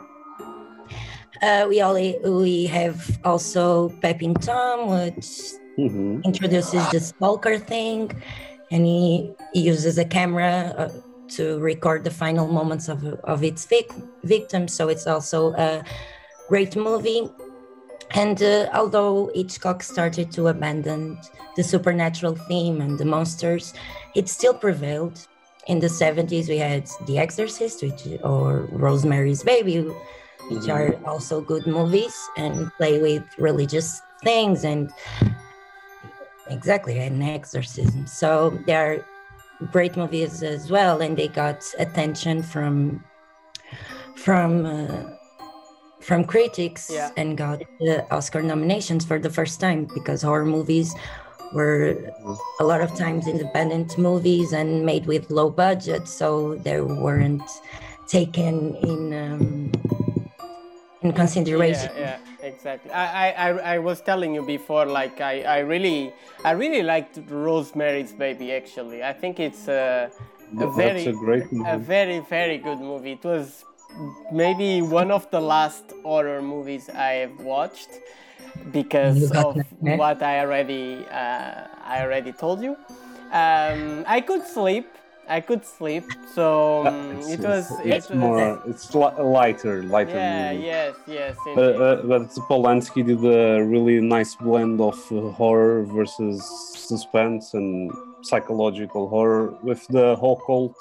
Uh, 1.43 1.67
we 1.69 1.81
all 1.81 1.95
we 1.95 2.67
have 2.67 3.19
also 3.25 3.91
Peeping 4.03 4.35
Tom, 4.35 4.89
which 4.91 5.27
Mhm. 5.79 6.25
introduces 6.25 6.89
the 6.91 7.01
stalker 7.01 7.59
thing, 7.59 8.11
and 8.73 8.85
he, 8.85 9.33
he 9.53 9.61
uses 9.61 9.99
a 9.99 10.05
camera 10.05 10.75
uh, 10.77 10.89
to 11.29 11.59
record 11.61 12.03
the 12.05 12.11
final 12.11 12.49
moments 12.49 12.89
of 12.89 13.05
of 13.25 13.45
its 13.45 13.65
vic- 13.67 13.93
victim. 14.25 14.67
So 14.67 14.89
it's 14.89 15.07
also 15.07 15.53
a 15.55 15.85
great 16.49 16.75
movie. 16.77 17.29
And 18.15 18.43
uh, 18.43 18.71
although 18.73 19.31
Hitchcock 19.35 19.83
started 19.83 20.33
to 20.33 20.49
abandon 20.49 21.19
the 21.57 21.63
supernatural 21.63 22.35
theme 22.49 22.81
and 22.81 22.99
the 22.99 23.05
monsters, 23.05 23.75
it 24.17 24.29
still 24.29 24.55
prevailed. 24.55 25.27
In 25.67 25.81
the 25.81 25.89
70s, 25.89 26.49
we 26.49 26.57
had 26.57 26.89
The 27.07 27.19
Exorcist, 27.19 27.83
which 27.83 28.03
or 28.25 28.67
Rosemary's 28.73 29.43
Baby, 29.43 29.85
which 30.51 30.65
Mhm. 30.67 30.75
are 30.77 31.11
also 31.11 31.41
good 31.41 31.67
movies 31.67 32.15
and 32.37 32.71
play 32.79 33.01
with 33.01 33.23
religious 33.39 34.01
things 34.25 34.65
and 34.65 34.91
exactly 36.51 36.99
an 36.99 37.21
exorcism. 37.23 38.07
So 38.07 38.59
they 38.67 38.75
are 38.75 39.05
great 39.73 39.97
movies 39.97 40.43
as 40.43 40.71
well, 40.71 41.01
and 41.01 41.17
they 41.17 41.29
got 41.29 41.63
attention 41.79 42.43
from 42.43 43.03
from 44.17 44.67
uh, 44.67 45.03
from 46.01 46.25
critics 46.25 46.91
Yeah. 46.91 47.11
and 47.17 47.37
got 47.37 47.59
the 47.81 48.05
Oscar 48.11 48.43
nominations 48.43 49.05
for 49.05 49.19
the 49.19 49.31
first 49.31 49.61
time 49.61 49.87
because 49.95 50.23
horror 50.23 50.47
movies 50.47 50.95
were 51.53 51.97
a 52.61 52.65
lot 52.65 52.81
of 52.81 52.95
times 52.95 53.27
independent 53.27 53.97
movies 53.99 54.53
and 54.53 54.85
made 54.85 55.07
with 55.07 55.31
low 55.31 55.51
budget, 55.51 56.07
so 56.09 56.55
they 56.65 56.81
weren't 56.81 57.43
taken 58.07 58.75
in 58.77 59.01
um, 59.15 59.73
in 61.03 61.13
consideration. 61.13 61.91
Yeah, 61.95 62.19
yeah, 62.41 62.47
exactly. 62.49 62.91
I, 62.91 63.31
I, 63.31 63.31
I, 63.31 63.75
I 63.75 63.79
was 63.79 64.01
telling 64.01 64.35
you 64.35 64.43
before, 64.43 64.87
like 64.87 65.21
I, 65.21 65.43
I 65.43 65.59
really, 65.61 66.13
I 66.45 66.53
really 66.53 66.83
liked 66.83 67.19
Rosemary's 67.29 68.13
Baby. 68.13 68.53
Actually, 68.53 69.03
I 69.03 69.13
think 69.13 69.41
it's 69.41 69.69
a, 69.69 70.11
a 70.59 70.67
That's 70.67 70.77
very, 70.77 71.07
a 71.07 71.13
great 71.13 71.53
movie. 71.53 71.71
a 71.71 71.79
very, 71.79 72.19
very 72.21 72.59
good 72.59 72.81
movie. 72.81 73.13
It 73.13 73.25
was 73.25 73.65
maybe 74.33 74.83
one 74.83 75.11
of 75.11 75.31
the 75.31 75.41
last 75.41 75.93
horror 76.03 76.43
movies 76.43 76.89
I 76.91 77.13
have 77.25 77.39
watched 77.41 77.89
because 78.73 79.31
of 79.33 79.57
what 79.81 80.23
I 80.23 80.41
already, 80.41 81.07
uh, 81.11 81.67
I 81.85 82.03
already 82.03 82.33
told 82.33 82.63
you. 82.63 82.77
Um, 83.33 84.05
I 84.07 84.21
could 84.21 84.45
sleep. 84.47 84.87
I 85.29 85.41
could 85.41 85.65
sleep. 85.65 86.05
So 86.35 86.87
um, 86.87 87.19
it 87.21 87.41
was. 87.41 87.71
It's, 87.71 87.81
It 87.81 87.87
it's 87.87 88.09
was 88.11 88.19
more. 88.19 88.63
It's 88.67 88.95
li- 88.95 89.23
lighter, 89.39 89.83
lighter 89.83 90.17
yeah. 90.17 90.53
movie. 90.53 90.65
Yes. 90.67 90.95
Yes. 91.07 91.37
But, 91.55 91.77
uh, 91.81 91.97
but 92.05 92.23
Polanski 92.49 93.05
did 93.07 93.23
a 93.25 93.63
really 93.65 94.01
nice 94.01 94.35
blend 94.35 94.81
of 94.81 94.99
uh, 95.13 95.31
horror 95.31 95.85
versus 95.85 96.45
suspense 96.89 97.55
and 97.55 97.93
psychological 98.23 99.09
horror 99.09 99.55
with 99.63 99.87
the 99.89 100.13
occult 100.13 100.77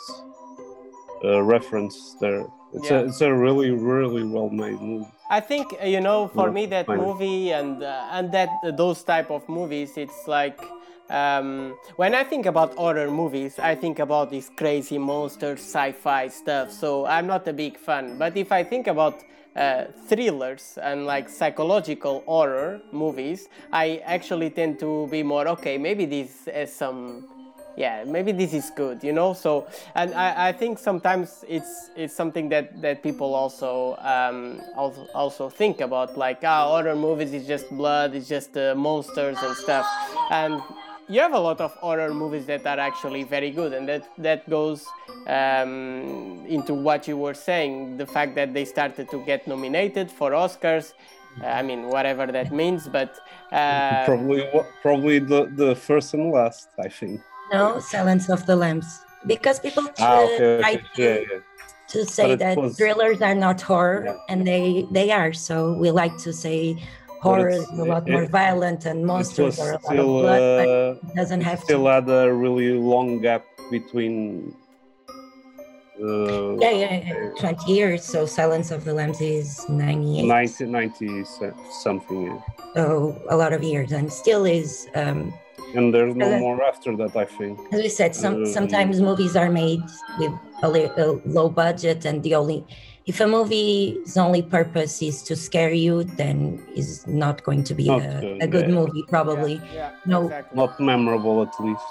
uh, 1.23 1.41
reference 1.43 2.15
there. 2.21 2.45
It's, 2.73 2.89
Yeah. 2.89 2.99
a, 2.99 3.05
it's 3.05 3.21
a 3.21 3.33
really, 3.33 3.71
really 3.71 4.23
well 4.23 4.49
made 4.49 4.79
movie. 4.81 5.11
I 5.29 5.39
think 5.41 5.65
uh, 5.81 5.85
you 5.85 5.99
know, 6.01 6.27
for 6.27 6.47
Yeah, 6.47 6.53
me, 6.53 6.65
that 6.67 6.85
fine. 6.85 6.99
movie 6.99 7.51
and 7.51 7.83
uh, 7.83 8.15
and 8.15 8.31
that 8.31 8.49
those 8.77 9.03
type 9.03 9.29
of 9.29 9.47
movies, 9.49 9.97
it's 9.97 10.27
like 10.27 10.59
um, 11.09 11.77
when 11.95 12.13
I 12.13 12.23
think 12.23 12.45
about 12.45 12.75
horror 12.75 13.09
movies, 13.09 13.59
I 13.59 13.75
think 13.75 13.99
about 13.99 14.29
these 14.29 14.49
crazy 14.55 14.97
monsters, 14.97 15.59
sci-fi 15.59 16.27
stuff. 16.27 16.71
So 16.71 17.05
I'm 17.05 17.27
not 17.27 17.47
a 17.47 17.53
big 17.53 17.77
fan. 17.77 18.17
But 18.17 18.35
if 18.35 18.51
I 18.51 18.63
think 18.63 18.87
about 18.87 19.23
uh, 19.55 19.85
thrillers 20.07 20.77
and 20.81 21.05
like 21.05 21.29
psychological 21.29 22.23
horror 22.25 22.81
movies, 22.91 23.47
I 23.71 24.01
actually 24.05 24.49
tend 24.49 24.79
to 24.79 25.07
be 25.09 25.23
more 25.23 25.47
okay. 25.49 25.77
Maybe 25.77 26.05
this 26.05 26.45
has 26.53 26.73
some 26.73 27.23
yeah 27.77 28.03
maybe 28.05 28.31
this 28.31 28.53
is 28.53 28.71
good 28.71 29.03
you 29.03 29.13
know 29.13 29.33
so 29.33 29.67
and 29.93 30.11
i, 30.15 30.49
I 30.49 30.51
think 30.51 30.79
sometimes 30.79 31.45
it's 31.47 31.91
it's 31.95 32.13
something 32.13 32.49
that 32.49 32.81
that 32.81 33.03
people 33.03 33.35
also 33.35 33.95
um 33.99 34.59
also, 34.75 35.07
also 35.13 35.47
think 35.47 35.79
about 35.79 36.17
like 36.17 36.39
ah 36.43 36.65
horror 36.65 36.95
movies 36.95 37.33
is 37.33 37.45
just 37.45 37.69
blood 37.69 38.15
it's 38.15 38.27
just 38.27 38.57
uh, 38.57 38.73
monsters 38.73 39.37
and 39.43 39.55
stuff 39.55 39.85
and 40.31 40.59
you 41.09 41.21
have 41.21 41.33
a 41.33 41.39
lot 41.39 41.61
of 41.61 41.71
horror 41.75 42.13
movies 42.13 42.45
that 42.47 42.65
are 42.67 42.79
actually 42.79 43.23
very 43.23 43.51
good 43.51 43.71
and 43.73 43.87
that 43.87 44.03
that 44.17 44.49
goes 44.49 44.85
um, 45.27 46.43
into 46.47 46.73
what 46.73 47.07
you 47.07 47.17
were 47.17 47.33
saying 47.33 47.97
the 47.97 48.05
fact 48.05 48.35
that 48.35 48.53
they 48.53 48.65
started 48.65 49.09
to 49.09 49.23
get 49.25 49.47
nominated 49.47 50.11
for 50.11 50.31
oscars 50.31 50.93
i 51.59 51.61
mean 51.61 51.81
whatever 51.95 52.25
that 52.37 52.51
means 52.51 52.87
but 52.87 53.11
uh, 53.51 54.03
probably, 54.05 54.41
probably 54.81 55.19
the, 55.19 55.41
the 55.55 55.73
first 55.73 56.13
and 56.13 56.31
last, 56.33 56.67
I 56.85 56.89
think. 56.89 57.21
No, 57.53 57.79
Silence 57.79 58.27
of 58.29 58.45
the 58.45 58.57
Lambs. 58.57 59.05
Because 59.25 59.57
people 59.61 59.85
Ah, 59.99 60.17
uh, 60.17 60.23
okay, 60.25 60.59
try 60.59 60.73
okay. 60.73 60.83
to, 60.95 61.01
yeah, 61.01 61.19
yeah. 61.31 61.39
to 61.93 62.05
say 62.05 62.35
that 62.35 62.57
was- 62.57 62.75
thrillers 62.77 63.21
are 63.21 63.35
not 63.35 63.61
horror, 63.61 64.03
Yeah. 64.05 64.17
and 64.29 64.45
they 64.45 64.85
they 64.91 65.11
are. 65.11 65.31
So 65.31 65.55
we 65.81 65.91
like 65.91 66.15
to 66.27 66.33
say 66.33 66.75
horror 67.21 67.49
is 67.49 67.69
a 67.71 67.83
lot 67.83 68.07
it- 68.07 68.11
more 68.11 68.25
violent 68.27 68.85
and 68.85 69.05
monsters 69.05 69.59
are 69.59 69.71
a 69.73 69.79
lot 69.83 69.99
of 69.99 70.05
blood, 70.05 70.39
but 70.59 70.67
uh, 70.69 70.95
it 71.09 71.15
doesn't 71.15 71.41
have 71.41 71.59
still 71.59 71.83
to. 71.85 71.89
had 71.91 72.09
a 72.09 72.31
really 72.33 72.73
long 72.73 73.19
gap 73.21 73.43
between. 73.71 74.53
Uh, 75.99 76.55
Yeah, 76.61 76.71
yeah, 76.71 76.93
yeah, 77.07 77.29
20 77.39 77.71
years. 77.73 78.03
So 78.03 78.25
Silence 78.27 78.69
of 78.71 78.83
the 78.85 78.93
Lambs 78.93 79.19
is 79.19 79.65
98. 79.67 80.27
1990 80.27 81.25
something. 81.81 82.25
Yeah. 82.27 82.37
So 82.75 83.19
a 83.29 83.35
lot 83.35 83.51
of 83.53 83.63
years, 83.63 83.91
and 83.91 84.11
still 84.11 84.45
is. 84.45 84.87
Um, 84.95 85.33
And 85.75 85.93
there's 85.93 86.15
no 86.15 86.31
Uh, 86.33 86.39
more 86.39 86.63
after 86.63 86.95
that, 86.95 87.13
I 87.17 87.25
think. 87.25 87.59
as 87.73 87.81
we 87.81 87.89
said, 87.89 88.15
some 88.15 88.35
Mm. 88.35 88.47
sometimes 88.57 89.01
movies 89.01 89.35
are 89.35 89.49
made 89.51 89.81
with 90.19 90.31
a, 90.63 90.67
a 91.03 91.05
low 91.37 91.49
budget, 91.49 92.05
and 92.05 92.23
the 92.23 92.35
only 92.35 92.63
if 93.07 93.19
a 93.21 93.27
movie's 93.27 94.17
only 94.17 94.41
purpose 94.41 95.01
is 95.01 95.23
to 95.23 95.35
scare 95.35 95.71
you, 95.71 96.03
then 96.03 96.61
is 96.75 97.07
not 97.07 97.43
going 97.43 97.63
to 97.63 97.73
be 97.73 97.87
Not 97.87 98.01
a, 98.01 98.19
good, 98.21 98.43
a 98.43 98.47
good 98.47 98.67
yeah. 98.69 98.75
movie, 98.75 99.03
probably. 99.07 99.61
yeah, 99.73 99.91
No. 100.05 100.25
exactly. 100.25 100.57
Not 100.57 100.79
memorable, 100.79 101.41
at 101.41 101.53
least. 101.63 101.81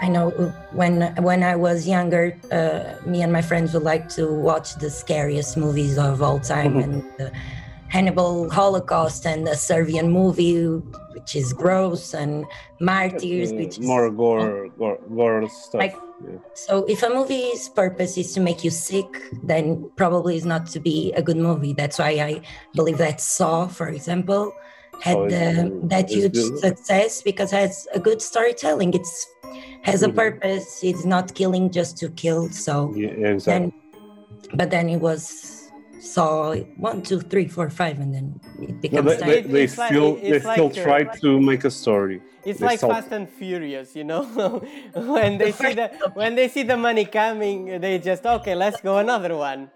I 0.00 0.08
know 0.08 0.30
when 0.72 1.14
when 1.22 1.44
I 1.44 1.54
was 1.54 1.86
younger, 1.86 2.24
uh, 2.50 2.98
me 3.08 3.22
and 3.22 3.32
my 3.32 3.40
friends 3.42 3.72
would 3.72 3.84
like 3.84 4.08
to 4.18 4.24
watch 4.34 4.74
the 4.82 4.90
scariest 4.90 5.56
movies 5.56 5.96
of 5.96 6.20
all 6.26 6.40
time, 6.40 6.74
Mhm. 6.74 6.82
and 6.84 6.94
the 7.18 7.30
Cannibal 7.92 8.50
Holocaust 8.50 9.26
and 9.26 9.46
the 9.46 9.54
Serbian 9.54 10.10
movie, 10.10 10.58
which 11.14 11.36
is 11.36 11.52
gross, 11.52 12.14
and 12.14 12.46
Martyrs, 12.80 13.52
Uh, 13.52 13.56
which 13.62 13.78
is 13.78 13.86
more 13.86 14.10
gore, 14.10 14.68
gore, 14.78 14.98
gore 15.14 15.48
stuff. 15.48 15.80
Like- 15.84 16.00
yeah. 16.24 16.38
So 16.54 16.84
if 16.84 17.02
a 17.02 17.08
movie's 17.08 17.68
purpose 17.68 18.16
is 18.18 18.32
to 18.34 18.40
make 18.40 18.62
you 18.64 18.70
sick, 18.70 19.06
then 19.42 19.90
probably 19.96 20.36
it's 20.36 20.44
not 20.44 20.66
to 20.68 20.80
be 20.80 21.12
a 21.14 21.22
good 21.22 21.36
movie. 21.36 21.72
That's 21.72 21.98
why 21.98 22.10
I 22.10 22.42
believe 22.74 22.98
that 22.98 23.20
Saw, 23.20 23.66
for 23.66 23.88
example, 23.88 24.52
had 25.00 25.16
is 25.18 25.32
the, 25.32 25.80
that 25.84 26.10
huge 26.10 26.32
good. 26.34 26.58
success 26.58 27.22
because 27.22 27.52
it 27.52 27.56
has 27.56 27.88
a 27.94 27.98
good 28.00 28.20
storytelling. 28.22 28.94
It's 28.94 29.26
has 29.82 30.02
a 30.02 30.08
Mhm. 30.08 30.14
purpose. 30.14 30.80
It's 30.82 31.04
not 31.04 31.34
killing 31.34 31.70
just 31.70 31.96
to 31.98 32.08
kill. 32.10 32.50
So 32.50 32.94
Yeah, 32.94 33.08
exactly. 33.08 33.72
then, 33.72 33.72
but 34.54 34.70
then 34.70 34.88
it 34.88 35.00
was 35.00 35.61
Saw 36.02 36.56
one, 36.78 37.00
two, 37.02 37.20
three, 37.20 37.46
four, 37.46 37.70
five, 37.70 38.00
and 38.00 38.12
then 38.12 38.40
it 38.60 38.70
No, 38.70 38.74
becomes 39.02 39.20
they, 39.20 39.26
they, 39.26 39.40
they 39.42 39.62
it's 39.62 39.78
like- 39.78 39.90
still 39.92 40.16
they 40.16 40.40
still 40.40 40.66
like, 40.68 40.78
uh, 40.78 40.82
try 40.82 41.04
to 41.04 41.40
make 41.40 41.62
a 41.64 41.70
story. 41.70 42.20
It's 42.44 42.58
They 42.58 42.66
like 42.66 42.80
solve- 42.80 42.92
Fast 42.94 43.12
and 43.12 43.28
Furious, 43.30 43.94
you 43.94 44.02
know. 44.02 44.24
when 44.94 45.38
they 45.38 45.52
see 45.52 45.74
the 45.74 45.88
when 46.14 46.34
they 46.34 46.48
see 46.48 46.64
the 46.64 46.76
money 46.76 47.04
coming, 47.04 47.80
they 47.80 48.00
just 48.00 48.26
okay, 48.26 48.56
let's 48.56 48.80
go 48.80 48.98
another 48.98 49.36
one. 49.36 49.70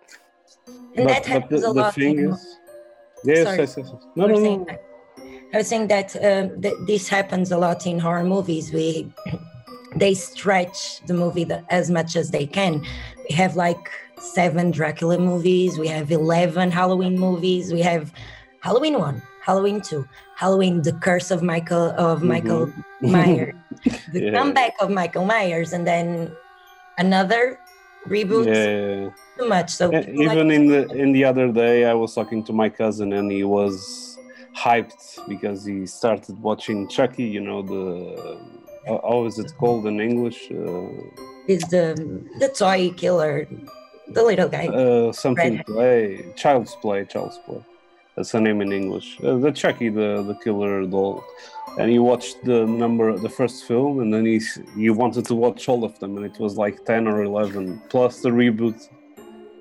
and 0.97 1.07
but, 1.07 1.07
that 1.07 1.23
but 1.23 1.27
happens 1.31 1.63
the, 1.63 1.71
a 1.71 1.75
the 1.75 1.81
lot. 1.81 1.95
thing 1.95 2.19
in- 2.19 2.31
is, 2.33 2.59
yes, 3.25 3.45
Sorry. 3.45 3.59
yes, 3.59 3.75
yes, 3.79 3.91
yes. 3.93 4.03
No, 4.17 4.25
I 4.25 4.29
no, 4.33 4.39
no. 4.41 4.65
that, 4.65 4.83
I 5.55 5.57
was 5.59 5.69
saying 5.69 5.87
that 5.95 6.17
um, 6.17 6.61
th- 6.61 6.75
this 6.89 7.07
happens 7.09 7.53
a 7.53 7.57
lot 7.59 7.87
in 7.87 8.01
horror 8.01 8.25
movies. 8.25 8.73
We 8.73 9.13
they 9.95 10.15
stretch 10.15 11.01
the 11.07 11.15
movie 11.15 11.45
the, 11.45 11.63
as 11.73 11.89
much 11.89 12.17
as 12.17 12.33
they 12.33 12.47
can. 12.47 12.85
We 13.31 13.37
have 13.37 13.55
like 13.55 13.89
seven 14.19 14.71
Dracula 14.71 15.19
movies. 15.19 15.79
We 15.79 15.89
have 15.89 16.11
eleven 16.11 16.71
Halloween 16.71 17.19
movies. 17.19 17.73
We 17.73 17.81
have 17.83 18.13
Halloween 18.61 18.99
one, 18.99 19.23
Halloween 19.45 19.81
two, 19.81 20.07
Halloween: 20.37 20.83
The 20.83 20.93
Curse 20.95 21.31
of 21.31 21.43
Michael 21.43 21.91
of 21.97 22.23
Michael 22.23 22.73
Myers, 23.01 23.55
the 24.13 24.21
Yeah. 24.23 24.33
comeback 24.33 24.75
of 24.81 24.91
Michael 24.91 25.25
Myers, 25.25 25.73
and 25.73 25.87
then 25.87 26.33
another 26.99 27.59
reboot. 28.09 28.47
Yeah. 28.47 29.11
Too 29.39 29.49
much. 29.49 29.71
So 29.71 29.91
Yeah, 29.93 30.01
people 30.03 30.27
like- 30.27 30.37
even 30.37 30.51
in 30.51 30.67
the 30.69 30.89
in 30.95 31.13
the 31.13 31.25
other 31.25 31.53
day, 31.53 31.85
I 31.85 31.95
was 31.95 32.15
talking 32.15 32.43
to 32.45 32.53
my 32.53 32.69
cousin, 32.69 33.13
and 33.13 33.31
he 33.31 33.45
was 33.45 34.19
hyped 34.57 35.19
because 35.29 35.65
he 35.67 35.87
started 35.87 36.41
watching 36.43 36.89
Chucky. 36.89 37.25
You 37.25 37.41
know 37.43 37.61
the 37.63 38.39
uh, 38.89 38.99
how 39.09 39.27
is 39.27 39.39
it 39.39 39.53
called 39.59 39.87
in 39.87 40.01
English? 40.01 40.51
Uh, 40.51 40.89
is 41.47 41.63
the 41.75 41.95
the 42.41 42.49
toy 42.49 42.91
killer, 42.97 43.47
the 44.09 44.23
little 44.23 44.49
guy. 44.49 44.67
uh, 44.69 45.13
something 45.13 45.57
Red. 45.57 45.67
play, 45.67 46.25
Child's 46.37 46.75
Play, 46.77 47.05
Child's 47.05 47.39
Play. 47.45 47.61
That's 48.17 48.33
the 48.33 48.41
name 48.41 48.61
in 48.63 48.73
English. 48.73 49.19
Uh, 49.23 49.37
the 49.37 49.53
Chucky, 49.53 49.89
the 49.91 50.23
the 50.23 50.35
killer 50.43 50.87
doll. 50.87 51.23
And 51.79 51.91
he 51.91 51.99
watched 51.99 52.37
the 52.45 52.65
number, 52.65 53.19
the 53.19 53.29
first 53.29 53.67
film, 53.67 54.01
and 54.01 54.13
then 54.13 54.25
he 54.25 54.37
s- 54.37 54.59
he 54.75 54.89
wanted 54.89 55.25
to 55.27 55.35
watch 55.35 55.69
all 55.69 55.85
of 55.85 55.99
them, 55.99 56.17
and 56.17 56.25
it 56.25 56.39
was 56.39 56.57
like 56.57 56.83
ten 56.87 57.07
or 57.07 57.23
eleven 57.23 57.83
plus 57.91 58.23
the 58.23 58.31
reboot. 58.31 58.79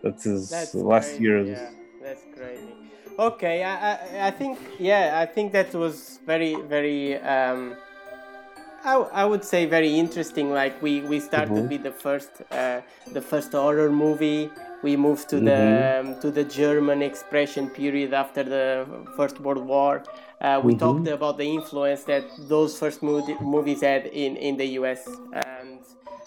That 0.04 0.26
is 0.26 0.50
That's 0.50 0.74
last 0.76 1.10
crazy, 1.10 1.24
year. 1.24 1.44
Yeah, 1.44 1.70
that's 2.02 2.24
crazy. 2.34 2.74
Okay, 3.20 3.64
I, 3.64 3.74
I, 3.92 4.28
I 4.28 4.32
think 4.32 4.58
yeah, 4.80 5.20
I 5.24 5.26
think 5.26 5.52
that 5.52 5.74
was 5.74 6.20
very 6.26 6.56
very. 6.56 7.18
Um, 7.20 7.76
I, 8.86 8.96
I 8.96 9.26
would 9.26 9.44
say 9.44 9.66
very 9.66 9.98
interesting. 10.00 10.52
Like 10.52 10.82
we 10.82 11.02
we 11.02 11.20
started 11.20 11.58
Mhm. 11.58 11.70
with 11.70 11.84
the 11.84 11.92
first 11.92 12.32
uh, 12.52 12.82
the 13.12 13.22
first 13.22 13.52
horror 13.54 13.92
movie. 13.92 14.52
We 14.84 14.96
moved 14.98 15.30
to 15.30 15.42
the 15.42 15.60
Mm-hmm. 15.60 16.10
um, 16.10 16.20
to 16.22 16.32
the 16.32 16.44
German 16.46 17.02
expression 17.02 17.70
period 17.70 18.14
after 18.14 18.44
the 18.44 18.88
First 19.18 19.40
World 19.40 19.66
War. 19.66 20.04
Uh, 20.42 20.62
we 20.64 20.74
Mhm. 20.74 20.80
talked 20.86 21.08
about 21.08 21.38
the 21.38 21.46
influence 21.46 22.04
that 22.06 22.26
those 22.38 22.78
first 22.78 23.02
movie, 23.04 23.38
movies 23.42 23.82
had 23.82 24.06
in, 24.08 24.38
in 24.38 24.58
the 24.58 24.66
U.S. 24.80 25.20
uh, 25.34 25.42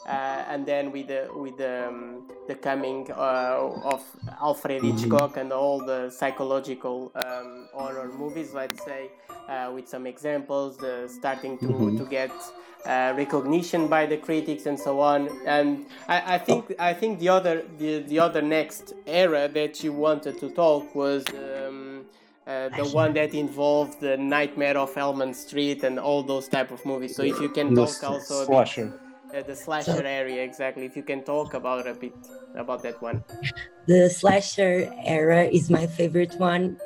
and 0.09 0.65
then 0.67 0.91
with 0.93 1.09
the 1.09 1.29
with 1.35 1.57
the, 1.59 1.89
um, 1.89 2.23
the 2.47 2.55
coming 2.55 3.11
uh, 3.13 3.59
of 3.93 4.03
Alfred 4.41 4.83
Hitchcock 4.83 5.37
and 5.37 5.53
all 5.53 5.79
the 5.81 6.11
psychological 6.11 7.13
um, 7.15 7.69
horror 7.75 8.11
movies, 8.19 8.55
let's 8.55 8.83
say, 8.85 9.11
uh, 9.49 9.71
with 9.75 9.87
some 9.89 10.07
examples, 10.07 10.77
starting 11.19 11.59
to, 11.59 11.67
Mhm. 11.67 11.99
to 11.99 12.05
get 12.07 12.31
uh, 12.87 13.13
recognition 13.17 13.89
by 13.89 14.07
the 14.07 14.17
critics 14.17 14.67
and 14.67 14.79
so 14.79 15.01
on. 15.01 15.29
And 15.47 15.87
I, 16.09 16.35
I 16.35 16.39
think 16.39 16.75
I 16.79 16.95
think 16.95 17.19
the 17.19 17.29
other 17.29 17.63
the, 17.79 17.99
the 18.13 18.19
other 18.21 18.41
next 18.43 18.95
era 19.07 19.49
that 19.49 19.83
you 19.85 19.93
wanted 19.93 20.39
to 20.41 20.49
talk 20.51 20.95
was. 20.95 21.25
Um, 21.35 22.05
uh, 22.47 22.71
the 22.71 22.89
one 22.95 23.13
that 23.13 23.35
involved 23.35 24.01
the 24.01 24.17
Nightmare 24.17 24.79
of 24.79 24.97
Elm 24.97 25.35
Street 25.35 25.85
and 25.85 25.99
all 25.99 26.23
those 26.23 26.49
type 26.49 26.71
of 26.71 26.83
movies. 26.87 27.15
So 27.15 27.23
if 27.23 27.39
you 27.43 27.51
can 27.51 27.75
talk 27.75 28.03
also 28.03 28.37
a 28.37 28.39
bit- 28.41 28.47
slasher. 28.47 28.93
Uh, 29.35 29.43
the 29.43 29.55
slasher 29.55 30.05
area 30.05 30.43
exactly 30.43 30.85
if 30.85 30.97
you 30.97 31.03
can 31.03 31.23
talk 31.23 31.55
about 31.55 31.87
a 31.87 31.95
bit 31.95 32.15
about 32.55 32.83
that 32.83 33.01
one 33.03 33.23
The 33.87 34.11
slasher 34.11 34.93
era 35.07 35.45
is 35.45 35.71
my 35.71 35.87
favorite 35.87 36.35
one. 36.39 36.77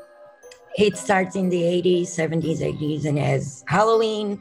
It 0.78 0.96
starts 0.96 1.34
in 1.34 1.48
the 1.48 1.60
80s, 1.60 2.14
70s, 2.14 2.62
80s, 2.62 3.04
and 3.04 3.18
has 3.18 3.64
Halloween, 3.66 4.38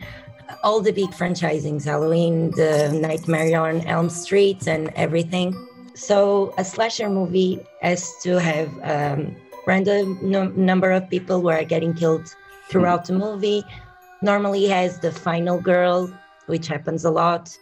all 0.63 0.79
the 0.79 0.91
big 0.91 1.09
franchisings, 1.09 1.85
Halloween, 1.85 2.51
the 2.51 2.93
Nightmare 2.93 3.59
on 3.59 3.81
Elm 3.87 4.09
Street, 4.09 4.67
and 4.67 4.91
everything. 4.95 5.57
So 5.95 6.53
a 6.59 6.63
slasher 6.63 7.09
movie 7.09 7.65
has 7.81 8.13
to 8.21 8.39
have 8.39 8.69
um, 8.83 9.35
random 9.65 10.19
num- 10.21 10.53
number 10.55 10.91
of 10.91 11.09
people 11.09 11.41
who 11.41 11.49
are 11.49 11.63
getting 11.63 11.95
killed 11.95 12.29
throughout 12.69 13.05
the 13.05 13.13
movie. 13.13 13.63
Normally 14.21 14.65
has 14.67 14.99
the 14.99 15.11
final 15.11 15.59
girl, 15.59 16.13
which 16.45 16.67
happens 16.67 17.05
a 17.05 17.11
lot 17.11 17.57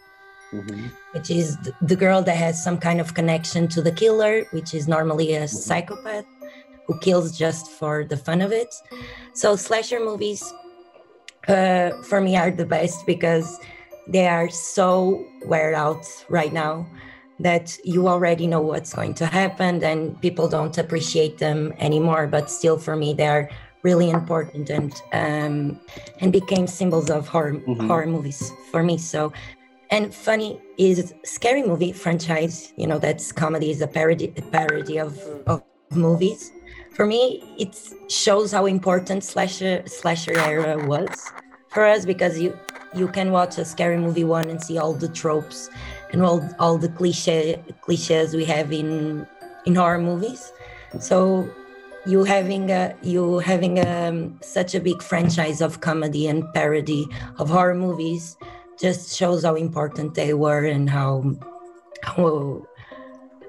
Mhm. 0.52 0.90
which 1.12 1.30
is 1.30 1.56
the 1.82 1.96
girl 1.96 2.22
that 2.22 2.36
has 2.36 2.62
some 2.62 2.78
kind 2.78 3.00
of 3.00 3.14
connection 3.14 3.66
to 3.68 3.82
the 3.82 3.92
killer, 3.92 4.44
which 4.52 4.74
is 4.74 4.86
normally 4.88 5.34
a 5.34 5.46
psychopath 5.48 6.24
who 6.86 6.98
kills 7.00 7.36
just 7.36 7.70
for 7.70 8.04
the 8.04 8.16
fun 8.16 8.40
of 8.40 8.52
it. 8.52 8.72
So 9.34 9.56
slasher 9.56 10.00
movies, 10.00 10.42
uh, 11.48 11.90
for 12.02 12.20
me, 12.20 12.36
are 12.36 12.50
the 12.50 12.66
best 12.66 13.06
because 13.06 13.58
they 14.08 14.26
are 14.26 14.48
so 14.48 15.24
wear 15.46 15.74
out 15.74 16.04
right 16.28 16.52
now 16.52 16.86
that 17.40 17.76
you 17.84 18.06
already 18.08 18.46
know 18.46 18.60
what's 18.60 18.92
going 18.92 19.14
to 19.14 19.26
happen 19.26 19.82
and 19.82 20.20
people 20.20 20.46
don't 20.48 20.76
appreciate 20.78 21.38
them 21.38 21.72
anymore. 21.78 22.26
But 22.26 22.50
still, 22.50 22.78
for 22.78 22.96
me, 22.96 23.14
they 23.14 23.26
are 23.26 23.48
really 23.82 24.10
important 24.10 24.68
and 24.68 24.92
um, 25.12 25.80
and 26.20 26.32
became 26.32 26.66
symbols 26.66 27.08
of 27.10 27.26
horror 27.28 27.54
Mhm. 27.54 27.86
horror 27.86 28.06
movies 28.06 28.52
for 28.70 28.82
me. 28.82 28.98
So 28.98 29.32
and 29.90 30.14
funny 30.14 30.60
is 30.78 31.12
scary 31.24 31.62
movie 31.62 31.92
franchise 31.92 32.72
you 32.76 32.86
know 32.86 32.98
that's 32.98 33.32
comedy 33.32 33.70
is 33.70 33.80
a 33.80 33.86
parody 33.86 34.32
a 34.36 34.42
parody 34.42 34.98
of, 34.98 35.18
of 35.46 35.62
movies. 35.90 36.52
For 36.92 37.06
me 37.06 37.42
it 37.58 37.76
shows 38.08 38.52
how 38.52 38.66
important 38.66 39.24
slasher 39.24 39.82
slasher 39.86 40.38
era 40.38 40.86
was 40.86 41.32
for 41.68 41.84
us 41.84 42.04
because 42.04 42.38
you 42.38 42.56
you 42.94 43.08
can 43.08 43.30
watch 43.30 43.58
a 43.58 43.64
scary 43.64 43.96
movie 43.96 44.24
one 44.24 44.50
and 44.50 44.60
see 44.62 44.78
all 44.78 44.92
the 44.92 45.08
tropes 45.08 45.70
and 46.12 46.22
all 46.22 46.46
all 46.58 46.78
the 46.78 46.88
cliche 46.88 47.62
cliches 47.80 48.34
we 48.34 48.44
have 48.44 48.72
in 48.72 49.26
in 49.66 49.74
horror 49.74 49.98
movies. 49.98 50.52
So 50.98 51.48
you 52.06 52.24
having 52.24 52.70
a 52.70 52.94
you 53.02 53.38
having 53.38 53.84
um, 53.86 54.38
such 54.42 54.74
a 54.74 54.80
big 54.80 55.02
franchise 55.02 55.60
of 55.60 55.80
comedy 55.80 56.26
and 56.26 56.44
parody 56.52 57.06
of 57.38 57.48
horror 57.48 57.74
movies 57.74 58.36
just 58.80 59.16
shows 59.16 59.44
how 59.44 59.54
important 59.54 60.14
they 60.14 60.34
were 60.34 60.64
and 60.64 60.88
how 60.88 61.24
how 62.02 62.66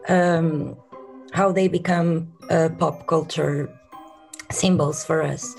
um, 0.09 0.75
how 1.31 1.51
they 1.51 1.67
become 1.67 2.31
uh, 2.49 2.69
pop 2.77 3.07
culture 3.07 3.69
symbols 4.51 5.05
for 5.05 5.21
us. 5.21 5.55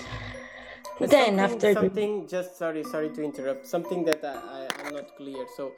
But 0.99 1.09
then 1.09 1.39
something, 1.39 1.39
after 1.39 1.73
something 1.73 2.27
just 2.27 2.57
sorry 2.57 2.83
sorry 2.83 3.09
to 3.09 3.23
interrupt. 3.23 3.65
Something 3.67 4.05
that 4.05 4.23
I, 4.23 4.35
I 4.37 4.67
i'm 4.85 4.93
not 4.93 5.15
clear. 5.17 5.45
So 5.57 5.71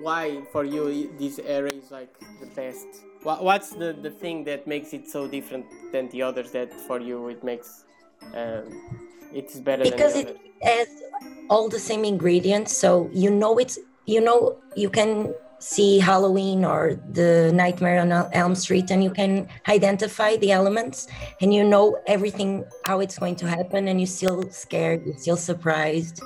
why 0.00 0.40
for 0.52 0.64
you 0.64 1.10
this 1.18 1.38
era 1.40 1.70
is 1.72 1.90
like 1.90 2.14
the 2.40 2.46
best? 2.46 2.86
Wha- 3.24 3.42
what's 3.42 3.70
the 3.70 3.92
the 3.92 4.10
thing 4.10 4.44
that 4.44 4.66
makes 4.66 4.92
it 4.92 5.08
so 5.08 5.26
different 5.26 5.66
than 5.92 6.08
the 6.10 6.22
others 6.22 6.52
that 6.52 6.72
for 6.86 7.00
you 7.00 7.28
it 7.28 7.42
makes 7.42 7.84
um, 8.34 8.70
it's 9.32 9.60
better 9.60 9.82
because 9.82 10.16
it 10.16 10.36
has 10.62 10.88
all 11.48 11.68
the 11.68 11.78
same 11.78 12.04
ingredients 12.04 12.76
so 12.76 13.08
you 13.12 13.30
know 13.30 13.58
it's 13.58 13.78
you 14.06 14.20
know 14.20 14.56
you 14.76 14.90
can 14.90 15.34
see 15.58 15.98
halloween 15.98 16.64
or 16.64 16.98
the 17.12 17.52
nightmare 17.52 18.00
on 18.00 18.10
elm 18.32 18.54
street 18.54 18.90
and 18.90 19.04
you 19.04 19.10
can 19.10 19.46
identify 19.68 20.36
the 20.36 20.50
elements 20.50 21.06
and 21.40 21.52
you 21.52 21.62
know 21.62 21.98
everything 22.06 22.64
how 22.86 23.00
it's 23.00 23.18
going 23.18 23.36
to 23.36 23.46
happen 23.46 23.88
and 23.88 24.00
you're 24.00 24.06
still 24.06 24.42
scared 24.50 25.04
you're 25.04 25.18
still 25.18 25.36
surprised 25.36 26.22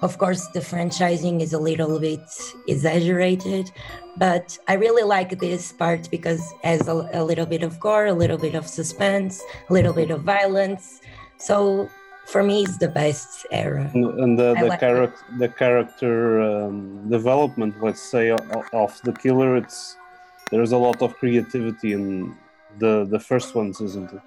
Of 0.00 0.18
course, 0.18 0.46
the 0.48 0.60
franchising 0.60 1.40
is 1.42 1.52
a 1.52 1.58
little 1.58 1.98
bit 1.98 2.22
exaggerated, 2.68 3.72
but 4.16 4.56
I 4.68 4.74
really 4.74 5.02
like 5.02 5.40
this 5.40 5.72
part 5.72 6.08
because 6.08 6.52
it 6.62 6.66
has 6.66 6.86
a, 6.88 7.10
a 7.12 7.24
little 7.24 7.46
bit 7.46 7.64
of 7.64 7.80
gore, 7.80 8.06
a 8.06 8.12
little 8.12 8.38
bit 8.38 8.54
of 8.54 8.66
suspense, 8.68 9.42
a 9.68 9.72
little 9.72 9.92
bit 9.92 10.10
of 10.10 10.22
violence. 10.22 11.00
So 11.38 11.90
for 12.32 12.42
me, 12.42 12.62
it's 12.64 12.78
the 12.78 12.88
best 12.88 13.46
era. 13.50 13.90
And, 13.94 14.04
and 14.22 14.38
the, 14.38 14.54
the 14.54 14.76
character 14.84 15.24
the 15.38 15.48
character 15.48 16.40
um, 16.40 17.08
development, 17.16 17.72
let's 17.82 18.02
say, 18.02 18.24
of 18.30 18.92
the 19.06 19.12
killer, 19.12 19.56
it's 19.56 19.96
there's 20.50 20.72
a 20.72 20.78
lot 20.86 21.02
of 21.02 21.10
creativity 21.20 21.92
in 21.92 22.34
the 22.78 22.92
the 23.14 23.20
first 23.20 23.54
ones, 23.54 23.80
isn't 23.80 24.10
it? 24.12 24.20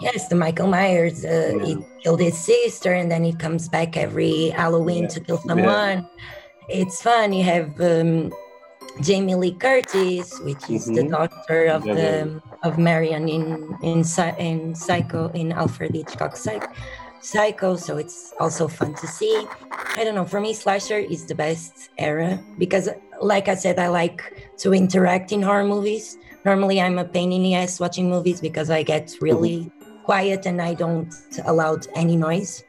Yes, 0.00 0.28
the 0.28 0.34
Michael 0.44 0.66
Myers, 0.68 1.24
uh, 1.24 1.52
Yeah. 1.56 1.64
he 1.66 1.72
killed 2.02 2.20
his 2.20 2.38
sister 2.38 2.92
and 3.00 3.10
then 3.12 3.22
he 3.22 3.34
comes 3.44 3.68
back 3.68 3.90
every 4.06 4.48
Halloween 4.48 5.02
Yeah. 5.04 5.08
to 5.14 5.18
kill 5.20 5.38
someone. 5.46 6.08
It's 6.70 7.02
fun. 7.02 7.34
You 7.34 7.44
have 7.44 7.68
um, 7.92 8.32
Jamie 9.02 9.34
Lee 9.34 9.52
Curtis, 9.64 10.40
which 10.40 10.64
is 10.76 10.86
the 10.86 11.02
Mhm. 11.04 11.10
daughter 11.14 11.60
of 11.76 11.84
Yeah, 11.84 11.94
the 12.00 12.12
yeah. 12.32 12.66
of 12.68 12.72
Marion 12.78 13.28
in 13.28 13.44
in 13.82 13.98
in 14.48 14.74
Psycho 14.74 15.22
in 15.40 15.52
Alfred 15.52 15.92
Hitchcock 15.94 16.34
Psycho. 16.36 16.68
Psycho, 17.20 17.76
so 17.76 17.98
it's 17.98 18.32
also 18.40 18.66
fun 18.66 18.94
to 18.94 19.06
see. 19.06 19.46
I 19.96 20.04
don't 20.04 20.14
know. 20.14 20.24
For 20.24 20.40
me, 20.40 20.54
slasher 20.54 20.96
is 20.98 21.26
the 21.26 21.34
best 21.34 21.90
era 21.98 22.42
because, 22.58 22.88
like 23.20 23.48
I 23.48 23.54
said, 23.54 23.78
I 23.78 23.88
like 23.88 24.22
to 24.58 24.72
interact 24.72 25.32
in 25.32 25.42
horror 25.42 25.64
movies. 25.64 26.16
Normally, 26.44 26.80
I'm 26.80 26.98
a 26.98 27.04
pain 27.04 27.32
in 27.32 27.42
the 27.42 27.54
ass 27.54 27.78
watching 27.78 28.08
movies 28.08 28.40
because 28.40 28.70
I 28.70 28.82
get 28.82 29.14
really 29.20 29.70
quiet 30.04 30.46
and 30.46 30.62
I 30.62 30.74
don't 30.74 31.12
allow 31.44 31.76
any 31.94 32.16
noise. 32.16 32.64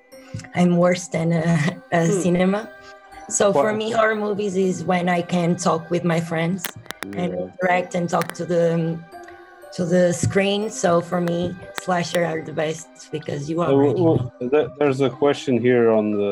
I'm 0.55 0.77
worse 0.77 1.07
than 1.07 1.31
a, 1.31 1.81
a 1.91 2.05
Hmm. 2.05 2.11
cinema. 2.11 2.69
So 3.29 3.53
for 3.53 3.71
me, 3.73 3.91
horror 3.91 4.15
movies 4.15 4.57
is 4.57 4.83
when 4.83 5.07
I 5.07 5.21
can 5.21 5.55
talk 5.55 5.89
with 5.89 6.03
my 6.03 6.19
friends 6.19 6.75
and 7.03 7.31
Yeah. 7.31 7.47
interact 7.47 7.95
and 7.95 8.09
talk 8.09 8.33
to 8.33 8.45
the 8.45 8.99
to 9.73 9.85
the 9.85 10.11
screen. 10.13 10.69
So 10.69 11.01
for 11.01 11.21
me, 11.21 11.55
slasher 11.81 12.25
are 12.25 12.41
the 12.41 12.53
best 12.53 12.87
because 13.11 13.49
you 13.49 13.61
Uh, 13.61 13.71
already 13.71 14.01
know. 14.01 14.31
well, 14.39 14.69
there's 14.79 15.01
a 15.01 15.09
question 15.09 15.59
here 15.59 15.91
on 15.91 16.11
the 16.11 16.31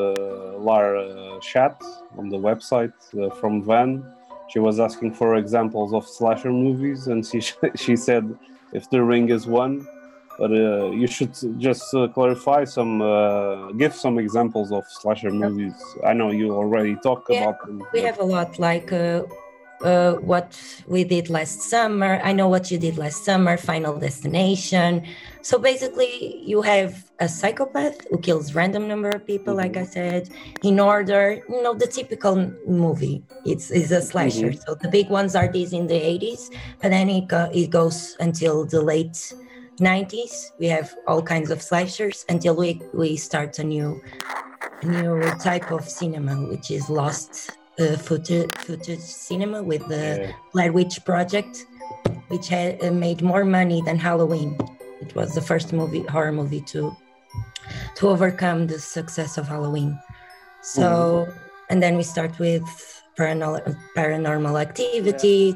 Lara 0.57 1.39
chat 1.41 1.75
on 2.17 2.29
the 2.29 2.37
website 2.37 2.93
uh, 3.15 3.29
from 3.39 3.63
Van. 3.63 4.03
She 4.51 4.59
was 4.59 4.79
asking 4.79 5.13
for 5.13 5.35
examples 5.35 5.93
of 5.93 6.03
slasher 6.07 6.51
movies, 6.51 7.07
and 7.07 7.25
she 7.25 7.39
she 7.83 7.95
said 7.95 8.23
if 8.73 8.89
The 8.89 9.01
Ring 9.01 9.29
is 9.29 9.45
one, 9.47 9.87
but 10.39 10.51
uh, 10.51 10.89
you 10.91 11.07
should 11.07 11.33
just 11.59 11.93
uh, 11.93 12.07
clarify 12.07 12.63
some, 12.63 13.01
uh, 13.01 13.71
give 13.73 13.93
some 13.93 14.17
examples 14.19 14.71
of 14.71 14.83
slasher 15.01 15.31
movies. 15.31 15.73
I 16.05 16.13
know 16.13 16.31
you 16.31 16.51
already 16.55 16.95
talked 16.95 17.29
Yeah, 17.29 17.43
about 17.43 17.65
them. 17.65 17.83
We 17.93 18.01
have 18.01 18.19
a 18.19 18.23
lot 18.23 18.57
like 18.59 18.91
uh, 19.81 20.13
what 20.15 20.59
we 20.87 21.03
did 21.03 21.29
last 21.29 21.61
summer. 21.61 22.19
I 22.23 22.33
know 22.33 22.47
what 22.47 22.71
you 22.71 22.77
did 22.77 22.97
last 22.97 23.23
summer, 23.23 23.57
Final 23.57 23.97
Destination. 23.97 25.05
So 25.41 25.57
basically, 25.57 26.43
you 26.43 26.61
have 26.61 27.09
a 27.19 27.29
psychopath 27.29 28.07
who 28.09 28.17
kills 28.19 28.53
random 28.55 28.87
number 28.87 29.09
of 29.09 29.25
people, 29.25 29.55
like 29.55 29.77
I 29.77 29.85
said, 29.85 30.29
in 30.63 30.79
order. 30.79 31.41
You 31.49 31.63
know, 31.63 31.73
the 31.73 31.87
typical 31.87 32.51
movie. 32.67 33.23
It's, 33.45 33.71
it's 33.71 33.91
a 33.91 34.01
slasher. 34.01 34.53
So 34.53 34.75
the 34.75 34.89
big 34.89 35.09
ones 35.09 35.35
are 35.35 35.47
these 35.47 35.73
in 35.73 35.87
the 35.87 35.99
80s, 35.99 36.53
but 36.81 36.89
then 36.89 37.09
it, 37.09 37.27
go, 37.27 37.49
it 37.53 37.69
goes 37.69 38.17
until 38.19 38.65
the 38.65 38.81
late 38.81 39.33
90s. 39.79 40.51
We 40.59 40.67
have 40.67 40.93
all 41.07 41.21
kinds 41.21 41.51
of 41.51 41.61
slashers 41.61 42.25
until 42.27 42.55
we, 42.55 42.81
we 42.93 43.15
start 43.15 43.59
a 43.59 43.63
new 43.63 44.01
new 44.83 45.21
type 45.39 45.71
of 45.71 45.83
cinema, 45.87 46.35
which 46.47 46.71
is 46.71 46.89
lost 46.89 47.51
uh, 47.79 47.97
footage, 47.97 48.51
footage 48.55 48.99
cinema 48.99 49.63
with 49.63 49.87
the 49.87 50.19
Yeah. 50.21 50.31
Blair 50.53 50.71
Witch 50.71 51.03
Project, 51.05 51.65
which 52.27 52.47
had 52.49 52.83
uh, 52.83 52.91
made 52.91 53.21
more 53.21 53.45
money 53.45 53.81
than 53.81 53.97
Halloween. 53.97 54.57
It 55.01 55.15
was 55.15 55.33
the 55.33 55.41
first 55.41 55.71
movie 55.73 56.03
horror 56.03 56.31
movie 56.31 56.61
to 56.73 56.95
to 57.95 58.09
overcome 58.09 58.67
the 58.67 58.79
success 58.79 59.37
of 59.37 59.47
Halloween. 59.47 59.97
So, 60.61 61.27
and 61.69 61.81
then 61.83 61.95
we 61.97 62.03
start 62.03 62.37
with 62.39 62.63
paranormal 63.17 63.75
paranormal 63.95 64.59
activity, 64.59 65.55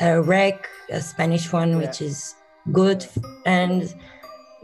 a 0.00 0.20
REC, 0.20 0.68
a 0.90 1.00
Spanish 1.00 1.52
one, 1.52 1.78
which 1.78 2.02
is 2.02 2.34
good, 2.72 3.06
and 3.46 3.94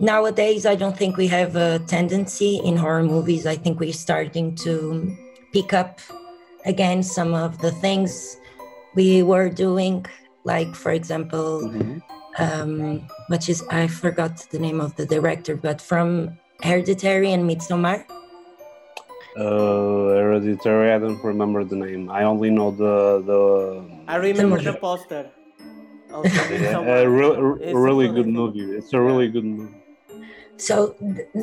nowadays 0.00 0.64
i 0.64 0.76
don't 0.76 0.96
think 0.96 1.16
we 1.16 1.26
have 1.26 1.56
a 1.56 1.80
tendency 1.88 2.60
in 2.62 2.76
horror 2.76 3.02
movies 3.02 3.46
i 3.46 3.56
think 3.56 3.80
we're 3.80 3.92
starting 3.92 4.54
to 4.54 5.10
pick 5.52 5.72
up 5.72 5.98
again 6.68 7.02
some 7.02 7.34
of 7.34 7.58
the 7.58 7.72
things 7.72 8.36
we 8.94 9.22
were 9.22 9.48
doing 9.48 10.04
like 10.44 10.70
for 10.74 10.92
example 10.92 11.48
Mhm. 11.64 12.02
um 12.38 12.72
which 13.32 13.48
is 13.48 13.64
i 13.70 13.86
forgot 13.88 14.32
the 14.52 14.58
name 14.66 14.80
of 14.80 14.94
the 14.96 15.06
director 15.06 15.56
but 15.56 15.80
from 15.80 16.08
hereditary 16.62 17.32
and 17.32 17.42
midsommar 17.50 18.04
Uh, 19.38 20.18
Hereditary, 20.18 20.90
I 20.90 20.98
don't 20.98 21.22
remember 21.22 21.62
the 21.62 21.76
name. 21.76 22.10
I 22.10 22.24
only 22.24 22.50
know 22.50 22.70
the 22.82 23.22
the. 23.22 23.40
I 24.08 24.16
remember 24.16 24.58
the 24.58 24.74
poster. 24.74 25.30
Also, 26.10 26.42
Yeah, 26.50 26.82
a 26.82 27.06
re- 27.06 27.38
It's 27.62 27.78
a 27.78 27.78
really 27.78 28.08
good 28.08 28.26
movie. 28.26 28.66
It's 28.78 28.92
a 28.98 29.00
really 29.00 29.28
good 29.30 29.44
movie. 29.44 29.78
So 30.58 30.94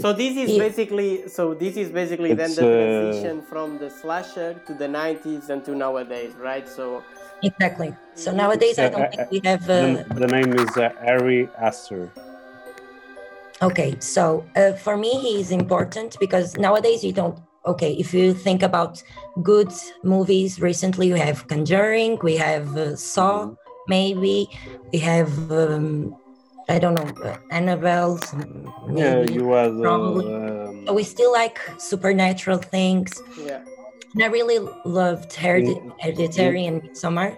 So 0.01 0.13
this 0.13 0.35
is 0.37 0.51
Yeah. 0.51 0.63
basically 0.67 1.27
so 1.27 1.53
this 1.53 1.77
is 1.77 1.89
basically 1.89 2.33
then 2.33 2.51
It's, 2.51 2.55
the 2.55 2.65
uh, 2.65 2.75
transition 2.77 3.41
from 3.41 3.77
the 3.79 3.89
slasher 3.89 4.53
to 4.67 4.73
the 4.73 4.87
90s 4.87 5.49
and 5.49 5.63
to 5.65 5.75
nowadays, 5.75 6.33
right? 6.35 6.67
So 6.67 7.03
exactly 7.41 7.93
so 8.15 8.31
nowadays 8.31 8.79
i 8.79 8.87
don't 8.87 9.09
think 9.11 9.29
we 9.29 9.41
have 9.43 9.61
uh, 9.69 9.81
The, 9.81 10.05
the 10.23 10.27
name 10.27 10.53
is 10.53 10.77
uh, 10.77 10.89
Ari 11.05 11.49
Aster. 11.59 12.11
Okay, 13.61 13.95
so 13.99 14.45
uh, 14.55 14.73
for 14.73 14.97
me, 14.97 15.19
he 15.19 15.39
is 15.39 15.51
important 15.51 16.17
because 16.19 16.57
nowadays 16.57 17.03
you 17.03 17.13
don't. 17.13 17.39
Okay, 17.65 17.93
if 17.93 18.13
you 18.13 18.33
think 18.33 18.61
about 18.61 19.01
good 19.43 19.71
movies, 20.03 20.61
recently 20.61 21.13
we 21.13 21.19
have 21.19 21.47
Conjuring, 21.47 22.19
we 22.21 22.35
have 22.35 22.75
uh, 22.77 22.95
Saw, 22.95 23.55
maybe 23.87 24.49
we 24.91 24.99
have 24.99 25.51
um, 25.51 26.15
I 26.67 26.79
don't 26.79 26.95
know 26.95 27.23
uh, 27.23 27.37
Annabelle. 27.51 28.19
Yeah, 28.93 29.21
you 29.21 29.51
had. 29.51 29.79
Probably. 29.81 30.25
So 30.85 30.93
we 30.93 31.03
still 31.03 31.31
like 31.31 31.59
supernatural 31.77 32.57
things, 32.57 33.21
yeah. 33.39 33.63
and 34.13 34.23
I 34.23 34.27
really 34.27 34.59
loved 34.85 35.31
Heredi-. 35.31 35.93
Hereditary 36.01 36.65
and 36.65 36.81
Midsommar 36.81 37.37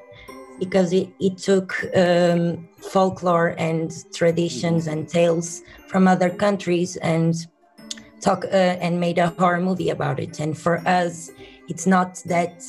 because 0.60 0.94
it, 0.94 1.10
it 1.20 1.38
took 1.38 1.86
um, 1.96 2.68
folklore 2.78 3.56
and 3.58 3.94
traditions 4.14 4.88
and 4.88 5.08
tales 5.08 5.62
from 5.88 6.08
other 6.08 6.30
countries 6.30 6.96
and 6.98 7.36
talk 8.22 8.46
uh, 8.46 8.78
and 8.82 9.00
made 9.00 9.18
a 9.18 9.30
horror 9.32 9.60
movie 9.62 9.90
about 9.90 10.20
it. 10.20 10.40
And 10.40 10.58
for 10.58 10.78
us, 10.88 11.32
it's 11.68 11.86
not 11.86 12.22
that 12.26 12.64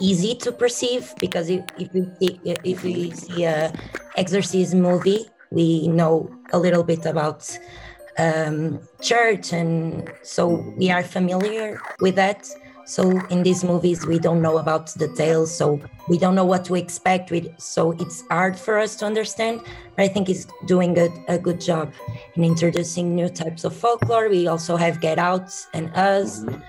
easy 0.00 0.34
to 0.36 0.52
perceive 0.52 1.12
because 1.18 1.50
if, 1.50 1.64
if 1.78 1.92
we 1.92 2.06
see, 2.20 2.40
if 2.44 2.84
we 2.84 3.10
see 3.10 3.44
a 3.44 3.72
exorcism 4.16 4.80
movie, 4.80 5.26
we 5.50 5.88
know 5.88 6.30
a 6.52 6.58
little 6.58 6.82
bit 6.84 7.06
about 7.06 7.56
um, 8.18 8.80
church, 9.00 9.52
and 9.52 10.10
so 10.22 10.46
we 10.76 10.90
are 10.90 11.02
familiar 11.02 11.80
with 12.00 12.16
that. 12.16 12.48
So 12.84 13.02
in 13.28 13.42
these 13.42 13.64
movies, 13.64 14.06
we 14.06 14.18
don't 14.18 14.40
know 14.40 14.56
about 14.58 14.86
the 14.94 15.08
tales, 15.08 15.54
so 15.54 15.78
we 16.08 16.16
don't 16.16 16.34
know 16.34 16.44
what 16.46 16.64
to 16.66 16.74
expect. 16.74 17.30
With 17.30 17.46
so 17.60 17.92
it's 17.92 18.24
hard 18.30 18.58
for 18.58 18.78
us 18.78 18.96
to 18.96 19.04
understand. 19.06 19.60
But 19.94 20.04
I 20.04 20.08
think 20.08 20.28
it's 20.30 20.46
doing 20.66 20.98
a, 20.98 21.08
a 21.28 21.38
good 21.38 21.60
job 21.60 21.92
in 22.34 22.44
introducing 22.44 23.14
new 23.14 23.28
types 23.28 23.64
of 23.64 23.76
folklore. 23.76 24.28
We 24.30 24.46
also 24.48 24.76
have 24.76 25.00
Get 25.00 25.18
Out 25.18 25.52
and 25.74 25.94
Us, 25.94 26.40
Mhm. 26.44 26.62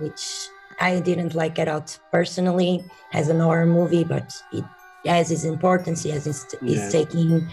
which 0.00 0.48
I 0.80 1.00
didn't 1.00 1.34
like 1.34 1.54
Get 1.54 1.68
Out 1.68 1.98
personally 2.10 2.82
as 3.12 3.28
an 3.28 3.38
horror 3.40 3.66
movie, 3.66 4.04
but 4.04 4.32
it 4.52 4.64
has 5.04 5.30
its 5.30 5.44
importance. 5.44 6.04
It 6.06 6.12
has 6.14 6.26
its, 6.26 6.46
Yeah. 6.62 6.76
it's 6.84 6.92
taking 6.92 7.46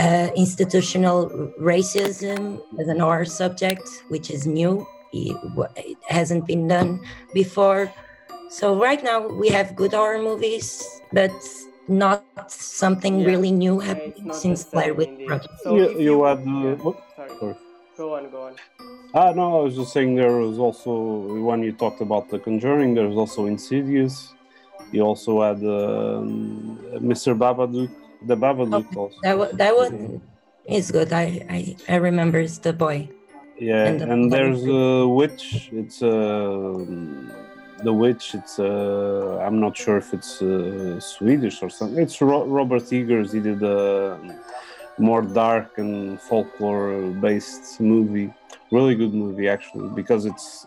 uh, 0.00 0.28
institutional 0.36 1.28
racism 1.60 2.60
as 2.78 2.88
an 2.88 3.00
horror 3.00 3.24
subject, 3.24 3.88
which 4.08 4.30
is 4.30 4.46
new. 4.46 4.86
It, 5.12 5.36
it 5.76 5.96
hasn't 6.08 6.46
been 6.46 6.68
done 6.68 7.00
before. 7.34 7.92
So 8.50 8.76
right 8.78 9.02
now 9.02 9.26
we 9.26 9.48
have 9.48 9.74
good 9.76 9.92
horror 9.92 10.22
movies, 10.22 10.84
but 11.12 11.32
not 11.88 12.22
something 12.50 13.20
Yeah. 13.20 13.26
really 13.26 13.50
new 13.50 13.80
Yeah, 13.80 13.88
happening 13.88 14.26
not 14.26 14.36
since 14.36 14.64
Blair 14.64 14.94
Witch. 14.94 15.26
Project. 15.26 15.54
So 15.62 15.74
You- 15.76 15.84
if 15.90 16.00
you 16.00 16.22
had, 16.24 16.38
uh, 16.38 16.50
yeah, 16.50 16.74
what- 16.84 17.00
sorry. 17.16 17.30
Sorry. 17.40 17.54
Go 17.96 18.14
on, 18.14 18.30
go 18.30 18.42
on. 18.46 18.52
Ah, 19.14 19.32
no, 19.32 19.58
I 19.60 19.62
was 19.64 19.74
just 19.74 19.92
saying 19.92 20.14
there 20.14 20.36
was 20.36 20.58
also 20.58 20.92
when 21.48 21.62
you 21.64 21.72
talked 21.72 22.00
about 22.00 22.28
The 22.30 22.38
Conjuring, 22.38 22.94
there 22.94 23.08
was 23.08 23.16
also 23.16 23.46
Insidious. 23.46 24.34
You 24.92 25.02
also 25.02 25.42
had 25.42 25.58
um, 25.64 26.78
Mr. 27.00 27.36
Babadook, 27.36 27.90
the 28.22 28.36
Babadook 28.36 28.96
also. 28.96 29.16
That 29.22 29.38
wa- 29.38 29.52
that 29.52 29.76
one 29.76 30.20
is 30.66 30.90
good. 30.90 31.12
I, 31.12 31.46
I 31.48 31.76
I 31.88 31.96
remember 31.96 32.38
it's 32.38 32.58
the 32.58 32.72
boy. 32.72 33.08
Yeah, 33.58 33.86
And 33.86 34.02
and, 34.02 34.32
there's 34.32 34.64
a 34.66 35.06
witch. 35.08 35.70
It's 35.72 36.00
uh, 36.02 36.78
the 37.82 37.92
witch. 37.92 38.34
It's 38.34 38.58
uh, 38.58 39.42
I'm 39.44 39.58
not 39.60 39.76
sure 39.76 39.96
if 39.98 40.14
it's 40.14 40.40
uh, 40.42 41.00
Swedish 41.00 41.62
or 41.62 41.70
something. 41.70 42.00
It's 42.02 42.20
Ro- 42.20 42.46
Robert 42.46 42.92
Eggers. 42.92 43.32
He 43.32 43.40
did 43.40 43.62
a 43.62 44.18
more 44.98 45.22
dark 45.22 45.78
and 45.78 46.20
folklore-based 46.20 47.80
movie. 47.80 48.32
Really 48.70 48.94
good 48.94 49.14
movie 49.14 49.48
actually 49.48 49.88
because 49.90 50.24
it's 50.26 50.66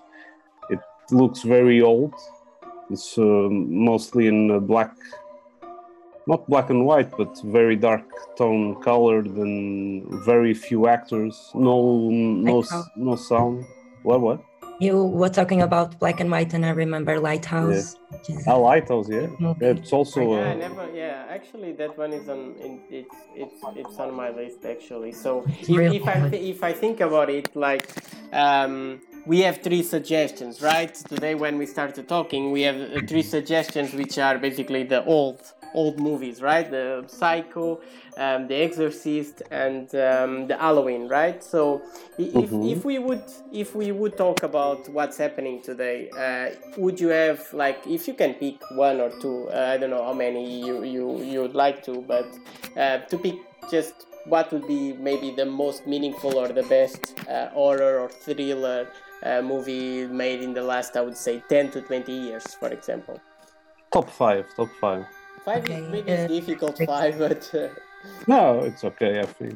it 0.69 0.79
looks 1.11 1.43
very 1.43 1.81
old. 1.81 2.13
It's 2.89 3.17
uh, 3.17 3.47
mostly 3.49 4.27
in 4.27 4.51
uh, 4.51 4.59
black, 4.59 4.91
not 6.31 6.47
black 6.47 6.69
and 6.69 6.85
white, 6.85 7.11
but 7.19 7.31
very 7.43 7.75
dark 7.75 8.05
tone 8.37 8.81
colored 8.81 9.27
and 9.43 10.07
very 10.31 10.53
few 10.53 10.87
actors. 10.87 11.51
No, 11.53 12.09
no, 12.09 12.59
Like 12.59 12.85
no 12.95 13.15
sound. 13.15 13.65
What? 14.03 14.21
What? 14.21 14.39
You 14.79 14.95
were 15.03 15.29
talking 15.29 15.61
about 15.61 15.99
black 15.99 16.19
and 16.21 16.31
white, 16.31 16.51
and 16.55 16.65
I 16.65 16.71
remember 16.85 17.19
Lighthouse. 17.19 17.97
which 18.09 18.29
is 18.31 18.47
A 18.47 18.57
lighthouse, 18.57 19.07
yeah. 19.09 19.27
movie. 19.37 19.65
It's 19.65 19.93
also 19.93 20.21
yeah, 20.21 20.49
I 20.49 20.51
uh, 20.51 20.67
never. 20.67 20.85
Yeah, 21.03 21.37
actually, 21.37 21.71
that 21.73 21.95
one 22.03 22.13
is 22.19 22.27
on. 22.35 22.39
In, 22.65 22.79
it's 22.89 23.17
it's 23.43 23.59
it's 23.81 23.99
on 23.99 24.09
my 24.15 24.29
list 24.41 24.65
actually. 24.75 25.11
So 25.23 25.29
if, 25.47 25.69
if 25.99 26.07
I 26.13 26.15
if 26.53 26.59
I 26.63 26.73
think 26.83 26.99
about 27.09 27.29
it, 27.29 27.55
like 27.55 27.85
um, 28.33 29.01
we 29.31 29.37
have 29.41 29.57
three 29.67 29.83
suggestions, 29.83 30.63
right? 30.63 30.93
Today 31.13 31.35
when 31.35 31.59
we 31.61 31.67
started 31.67 32.07
talking, 32.07 32.51
we 32.57 32.61
have 32.69 32.79
uh, 32.81 33.01
three 33.09 33.25
suggestions, 33.37 33.93
which 33.93 34.17
are 34.17 34.39
basically 34.39 34.83
the 34.95 35.01
old 35.05 35.41
old 35.73 35.99
movies, 35.99 36.41
right? 36.41 36.69
The 36.69 37.03
Psycho, 37.07 37.81
um, 38.17 38.47
The 38.47 38.55
Exorcist, 38.55 39.41
and 39.51 39.93
um, 39.95 40.47
the 40.47 40.57
Halloween, 40.57 41.07
right? 41.07 41.43
So 41.43 41.81
if, 42.17 42.51
Mhm. 42.51 42.71
if 42.71 42.85
we 42.85 42.99
would 42.99 43.23
if 43.51 43.75
we 43.75 43.91
would 43.91 44.17
talk 44.17 44.43
about 44.43 44.87
what's 44.89 45.17
happening 45.17 45.61
today, 45.61 46.09
uh, 46.17 46.55
would 46.77 46.99
you 46.99 47.09
have 47.09 47.41
like 47.53 47.85
if 47.87 48.07
you 48.07 48.13
can 48.13 48.33
pick 48.35 48.55
one 48.71 48.99
or 49.01 49.09
two? 49.19 49.49
Uh, 49.49 49.71
I 49.73 49.77
don't 49.77 49.89
know 49.89 50.03
how 50.03 50.13
many 50.13 50.43
you 50.65 50.83
you 50.83 51.21
you 51.21 51.41
would 51.41 51.55
like 51.55 51.83
to, 51.85 52.01
but 52.07 52.27
uh, 52.77 52.99
to 53.09 53.17
pick 53.17 53.35
just 53.69 54.05
what 54.25 54.51
would 54.51 54.67
be 54.67 54.93
maybe 54.93 55.31
the 55.31 55.45
most 55.45 55.87
meaningful 55.87 56.37
or 56.37 56.47
the 56.49 56.63
best 56.63 57.15
uh, 57.27 57.47
horror 57.49 57.99
or 57.99 58.09
thriller 58.09 58.87
uh, 59.23 59.41
movie 59.41 60.05
made 60.07 60.41
in 60.41 60.53
the 60.53 60.61
last, 60.61 60.95
I 60.95 61.01
would 61.01 61.17
say, 61.17 61.41
ten 61.49 61.71
to 61.71 61.81
twenty 61.81 62.13
years, 62.13 62.53
for 62.55 62.69
example. 62.69 63.19
top 63.91 64.09
five. 64.09 64.45
Top 64.55 64.69
five. 64.79 65.05
Five 65.45 65.63
Okay, 65.63 65.81
is 65.81 65.89
maybe 65.89 66.11
uh, 66.11 66.15
it's 66.15 66.33
difficult 66.33 66.79
five, 66.85 67.17
but 67.25 67.49
uh, 67.55 67.69
No, 68.27 68.59
it's 68.59 68.83
okay. 68.83 69.19
I 69.19 69.25
think. 69.25 69.55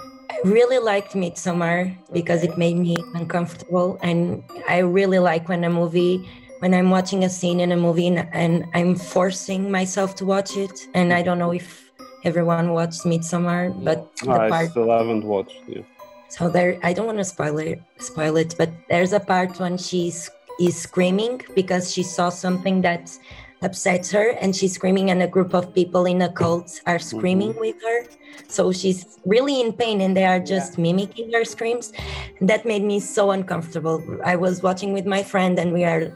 I 0.00 0.40
really 0.44 0.78
liked 0.78 1.12
Midsommar 1.14 1.96
because 2.12 2.42
it 2.44 2.56
made 2.56 2.76
me 2.76 2.96
uncomfortable, 3.14 3.98
and 4.02 4.42
I 4.68 4.78
really 4.78 5.18
like 5.18 5.48
when 5.48 5.64
a 5.64 5.70
movie, 5.70 6.28
when 6.60 6.72
I'm 6.74 6.90
watching 6.90 7.24
a 7.24 7.28
scene 7.28 7.60
in 7.60 7.72
a 7.72 7.76
movie 7.76 8.06
and, 8.06 8.28
and 8.32 8.64
I'm 8.74 8.94
forcing 8.94 9.70
myself 9.70 10.14
to 10.16 10.24
watch 10.24 10.56
it. 10.56 10.72
And 10.94 11.12
I 11.12 11.22
don't 11.22 11.38
know 11.38 11.52
if 11.52 11.92
everyone 12.24 12.72
watched 12.72 13.02
Midsommar, 13.04 13.72
but 13.84 14.16
the 14.16 14.30
I 14.30 14.48
part 14.48 14.70
still 14.70 14.90
haven't 14.90 15.24
watched 15.24 15.62
it. 15.68 15.84
so 16.28 16.48
there, 16.48 16.78
I 16.82 16.92
don't 16.92 17.06
want 17.06 17.18
to 17.18 17.24
spoil 17.24 17.58
it, 17.58 17.82
spoil 17.98 18.36
it, 18.36 18.54
but 18.56 18.70
there's 18.88 19.12
a 19.12 19.20
part 19.20 19.58
when 19.60 19.76
she's 19.76 20.30
is 20.58 20.76
screaming 20.76 21.40
because 21.54 21.92
she 21.92 22.02
saw 22.02 22.28
something 22.28 22.82
that 22.82 23.16
upsets 23.62 24.10
her, 24.12 24.30
and 24.40 24.54
she's 24.54 24.74
screaming, 24.74 25.10
and 25.10 25.22
a 25.22 25.26
group 25.26 25.54
of 25.54 25.74
people 25.74 26.06
in 26.06 26.22
a 26.22 26.32
cult 26.32 26.80
are 26.86 26.98
screaming 26.98 27.54
with 27.58 27.76
her. 27.82 28.04
So 28.48 28.72
she's 28.72 29.18
really 29.24 29.60
in 29.60 29.72
pain, 29.72 30.00
and 30.00 30.16
they 30.16 30.24
are 30.24 30.40
just 30.40 30.78
mimicking 30.78 31.32
her 31.32 31.44
screams. 31.44 31.92
And 32.38 32.48
that 32.48 32.64
made 32.64 32.84
me 32.84 33.00
so 33.00 33.30
uncomfortable. 33.32 34.02
I 34.24 34.36
was 34.36 34.62
watching 34.62 34.92
with 34.92 35.06
my 35.06 35.22
friend, 35.22 35.58
and 35.58 35.72
we 35.72 35.84
are 35.84 36.12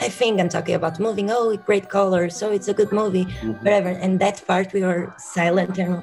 laughing 0.00 0.40
and 0.40 0.50
talking 0.50 0.74
about 0.74 0.98
moving. 1.00 1.30
Oh, 1.30 1.56
great 1.56 1.88
color! 1.88 2.30
So 2.30 2.50
it's 2.52 2.68
a 2.68 2.74
good 2.74 2.92
movie, 2.92 3.26
Mhm. 3.26 3.62
whatever. 3.62 3.88
And 3.90 4.20
that 4.20 4.42
part, 4.46 4.72
we 4.72 4.82
were 4.82 5.12
silent 5.18 5.78
and 5.78 6.02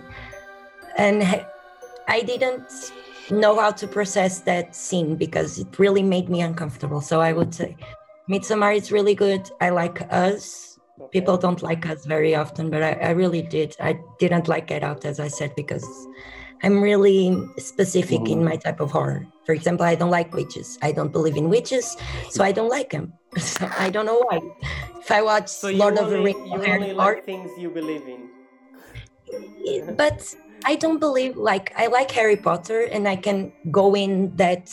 and 0.97 1.23
I- 2.08 2.21
didn't 2.21 2.91
know 3.30 3.58
how 3.60 3.71
to 3.71 3.88
process 3.88 4.39
that 4.41 4.75
scene 4.75 5.15
because 5.15 5.58
it 5.58 5.80
really 5.80 6.04
made 6.04 6.27
me 6.30 6.41
uncomfortable. 6.41 6.99
So 6.99 7.21
I 7.21 7.32
would 7.32 7.56
say 7.56 7.77
Midsommar 8.30 8.75
is 8.75 8.91
really 8.91 9.15
good. 9.15 9.49
I 9.62 9.69
like 9.69 10.01
Us. 10.12 10.70
People 11.09 11.37
don't 11.37 11.61
like 11.61 11.85
Us 11.85 12.05
very 12.05 12.35
often, 12.35 12.69
but 12.69 12.83
I, 12.83 12.91
I 12.93 13.09
really 13.11 13.41
did. 13.41 13.75
I 13.79 13.99
didn't 14.19 14.47
like 14.47 14.67
Get 14.67 14.83
Out, 14.83 15.05
as 15.05 15.19
I 15.19 15.27
said, 15.27 15.53
because 15.55 15.85
I'm 16.63 16.81
really 16.81 17.47
specific 17.57 18.19
in 18.19 18.25
mm-hmm. 18.25 18.45
my 18.45 18.55
type 18.55 18.79
of 18.79 18.91
horror. 18.91 19.25
For 19.45 19.53
example, 19.53 19.85
I 19.85 19.95
don't 19.95 20.11
like 20.11 20.33
witches. 20.33 20.77
I 20.81 20.91
don't 20.91 21.11
believe 21.11 21.35
in 21.35 21.49
witches, 21.49 21.97
so 22.29 22.43
I 22.43 22.51
don't 22.51 22.69
like 22.69 22.91
them. 22.91 23.13
So 23.39 23.69
I 23.79 23.89
don't 23.89 24.05
know 24.05 24.21
why. 24.27 24.41
If 24.99 25.09
I 25.09 25.21
watch 25.21 25.47
so 25.47 25.69
Lord 25.69 25.97
only, 25.97 26.03
of 26.03 26.09
the 26.11 26.21
Rings, 26.21 26.51
you 26.51 26.59
Harry 26.59 26.81
only 26.83 26.93
Potter, 26.93 27.15
like 27.15 27.25
things 27.25 27.51
you 27.57 27.69
believe 27.69 28.03
in. 28.05 29.95
but 29.95 30.35
I 30.65 30.75
don't 30.75 30.99
believe 30.99 31.37
like 31.37 31.73
I 31.77 31.87
like 31.87 32.11
Harry 32.11 32.35
Potter 32.35 32.81
and 32.83 33.07
I 33.07 33.15
can 33.15 33.53
go 33.71 33.95
in 33.95 34.35
that 34.35 34.69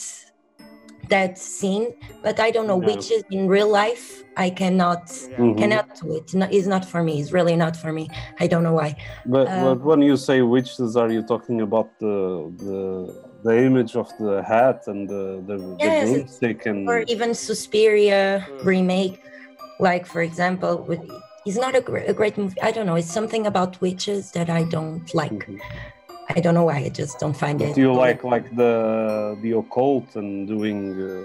that 1.09 1.39
scene, 1.39 1.87
but 2.23 2.39
I 2.41 2.51
don't 2.51 2.67
know 2.67 2.79
No. 2.81 2.87
witches 2.87 3.23
in 3.31 3.49
real 3.49 3.69
life. 3.83 4.25
I 4.37 4.51
cannot. 4.51 5.07
Mhm. 5.39 5.59
cannot 5.61 5.87
do 6.01 6.07
it. 6.19 6.33
No, 6.35 6.47
it's 6.57 6.67
not 6.75 6.85
for 6.85 7.03
me. 7.03 7.21
It's 7.21 7.33
really 7.33 7.57
not 7.57 7.75
for 7.77 7.93
me. 7.93 8.05
I 8.41 8.47
don't 8.47 8.63
know 8.63 8.75
why. 8.81 8.91
But, 9.27 9.47
Um, 9.49 9.65
but 9.69 9.81
when 9.91 10.01
you 10.03 10.17
say 10.17 10.43
witches, 10.43 10.97
are 10.97 11.11
you 11.17 11.23
talking 11.33 11.61
about 11.69 11.89
the 12.05 12.17
the 12.65 12.79
the 13.47 13.55
image 13.69 13.93
of 14.03 14.09
the 14.19 14.43
hat 14.53 14.81
and 14.91 15.01
the 15.13 15.25
the, 15.49 15.57
the 15.59 15.77
Yes, 15.81 16.09
it's- 16.09 16.11
broomstick 16.13 16.67
and 16.71 16.89
Or 16.91 16.99
even 17.15 17.31
Suspiria 17.35 18.23
Mm. 18.47 18.65
remake, 18.73 19.17
like 19.89 20.05
for 20.13 20.23
example, 20.29 20.73
with 20.89 21.03
it's 21.47 21.57
not 21.67 21.75
a, 21.75 21.81
gr- 21.89 22.07
a 22.13 22.13
great 22.21 22.37
movie. 22.37 22.61
I 22.69 22.71
don't 22.75 22.87
know. 22.91 22.97
It's 23.03 23.13
something 23.21 23.45
about 23.53 23.81
witches 23.81 24.23
that 24.37 24.49
I 24.51 24.63
don't 24.77 25.07
like. 25.15 25.33
Mhm. 25.47 25.59
I 26.37 26.41
don't 26.41 26.55
know 26.55 26.65
why. 26.65 26.79
I 26.79 26.89
just 26.91 27.19
don't 27.19 27.37
find 27.37 27.61
it. 27.63 27.75
Do 27.75 27.81
you 27.81 27.93
like 27.93 28.23
like 28.25 28.55
the 28.55 29.37
the 29.43 29.53
occult 29.53 30.17
and 30.17 30.47
doing? 30.47 30.79
Uh, 31.01 31.25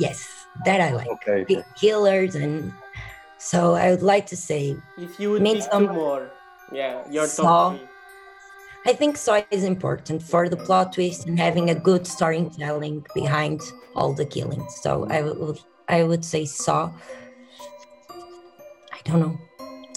Yes, 0.00 0.18
that 0.64 0.80
I 0.80 0.90
like. 0.92 1.08
okay. 1.08 1.44
Ki- 1.48 1.64
Killers 1.80 2.36
and 2.36 2.72
so 3.38 3.74
I 3.74 3.90
would 3.90 4.02
like 4.02 4.26
to 4.26 4.36
say 4.36 4.76
If 4.96 5.18
you 5.18 5.32
would 5.32 5.42
pick 5.42 5.62
some 5.62 5.86
more, 5.86 6.30
yeah, 6.72 7.02
your 7.10 7.26
Saw. 7.26 7.70
top. 7.72 7.80
I 8.86 8.92
think 8.92 9.16
Saw 9.16 9.42
is 9.50 9.64
important 9.64 10.22
for 10.22 10.48
the 10.48 10.56
plot 10.56 10.92
twist 10.92 11.26
and 11.26 11.36
having 11.38 11.70
a 11.70 11.74
good 11.74 12.06
storytelling 12.06 13.04
behind 13.12 13.60
all 13.96 14.12
the 14.14 14.24
killings. 14.24 14.72
So 14.82 15.04
I 15.10 15.22
would 15.22 15.58
I 15.88 16.04
would 16.04 16.24
say 16.24 16.44
Saw. 16.44 16.92
I 18.92 18.98
don't 19.04 19.20
know. 19.20 19.36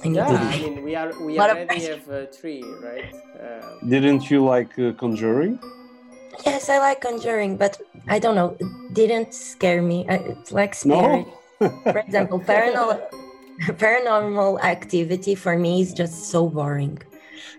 I 0.03 0.07
Yeah, 0.07 0.27
I 0.27 0.57
mean 0.59 0.83
we 0.83 0.95
are 0.95 1.11
we 1.21 1.37
Lot 1.37 1.49
already 1.51 1.81
have 1.85 2.09
uh, 2.09 2.25
three, 2.31 2.63
right? 2.81 3.13
Uh, 3.39 3.61
Didn't 3.87 4.29
you 4.31 4.43
like 4.43 4.77
uh, 4.79 4.91
Conjuring? 4.93 5.59
Yes, 6.45 6.69
I 6.69 6.79
like 6.79 7.01
Conjuring, 7.01 7.57
but 7.57 7.79
I 8.07 8.17
don't 8.19 8.35
know. 8.35 8.55
It 8.59 8.93
didn't 8.93 9.33
scare 9.33 9.81
me. 9.81 10.05
It's 10.09 10.51
like 10.51 10.73
scary. 10.73 11.25
No. 11.59 11.69
For 11.83 11.99
example, 12.07 12.39
paranormal 12.39 13.01
paranormal 13.77 14.59
activity 14.63 15.35
for 15.35 15.57
me 15.57 15.81
is 15.81 15.93
just 15.93 16.29
so 16.31 16.47
boring. 16.49 16.97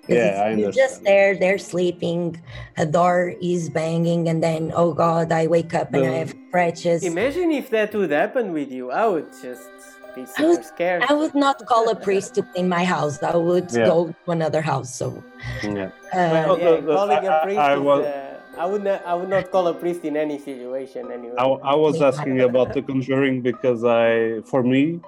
Yeah, 0.09 0.15
it's- 0.17 0.41
I 0.41 0.51
you're 0.59 0.73
just 0.73 1.05
there, 1.05 1.37
they're 1.37 1.59
sleeping, 1.59 2.43
a 2.77 2.87
door 2.87 3.35
is 3.41 3.71
banging, 3.71 4.29
and 4.29 4.43
then 4.43 4.73
oh 4.75 4.93
god, 4.93 5.31
I 5.31 5.47
wake 5.47 5.75
up 5.75 5.95
and 5.95 6.03
I 6.05 6.11
The- 6.11 6.19
have 6.19 6.35
scratches. 6.49 7.05
imagine 7.05 7.53
if 7.53 7.71
that 7.71 7.95
would 7.95 8.11
happen 8.11 8.53
with 8.53 8.73
you. 8.73 8.91
I 8.91 9.07
would 9.07 9.31
just 9.41 9.71
be 10.15 10.25
I 10.39 10.45
would- 10.47 10.65
scared. 10.65 11.03
I 11.09 11.15
would 11.15 11.35
not 11.35 11.65
call 11.67 11.89
a 11.89 11.95
priest 11.95 12.35
to 12.37 12.43
clean 12.43 12.69
my 12.69 12.85
house. 12.85 13.23
I 13.23 13.37
would 13.37 13.69
Yeah. 13.73 13.87
go 13.87 14.15
to 14.25 14.31
another 14.31 14.61
house. 14.61 14.91
So, 14.95 15.23
Yeah. 15.63 15.71
uh, 15.71 15.91
Well, 16.13 16.59
yeah, 16.59 16.71
the- 16.77 16.81
the- 16.87 16.95
calling 16.95 17.19
I- 17.19 17.25
a 17.25 17.41
I- 17.41 17.43
priest 17.45 17.59
I 17.59 17.75
is, 17.75 17.81
was- 17.81 18.07
uh, 18.07 18.29
I 18.59 18.67
would 18.67 18.85
not. 18.85 19.01
I 19.07 19.15
would 19.15 19.31
not 19.37 19.51
call 19.51 19.67
a 19.69 19.75
priest 19.83 20.05
in 20.05 20.15
any 20.17 20.39
situation 20.39 21.11
anyway. 21.11 21.35
I, 21.39 21.47
I 21.73 21.75
was 21.75 22.03
asking 22.03 22.41
about 22.41 22.75
The 22.75 22.83
Conjuring 22.83 23.41
because 23.41 23.81
I, 23.85 24.41
for 24.51 24.63
me, 24.63 25.01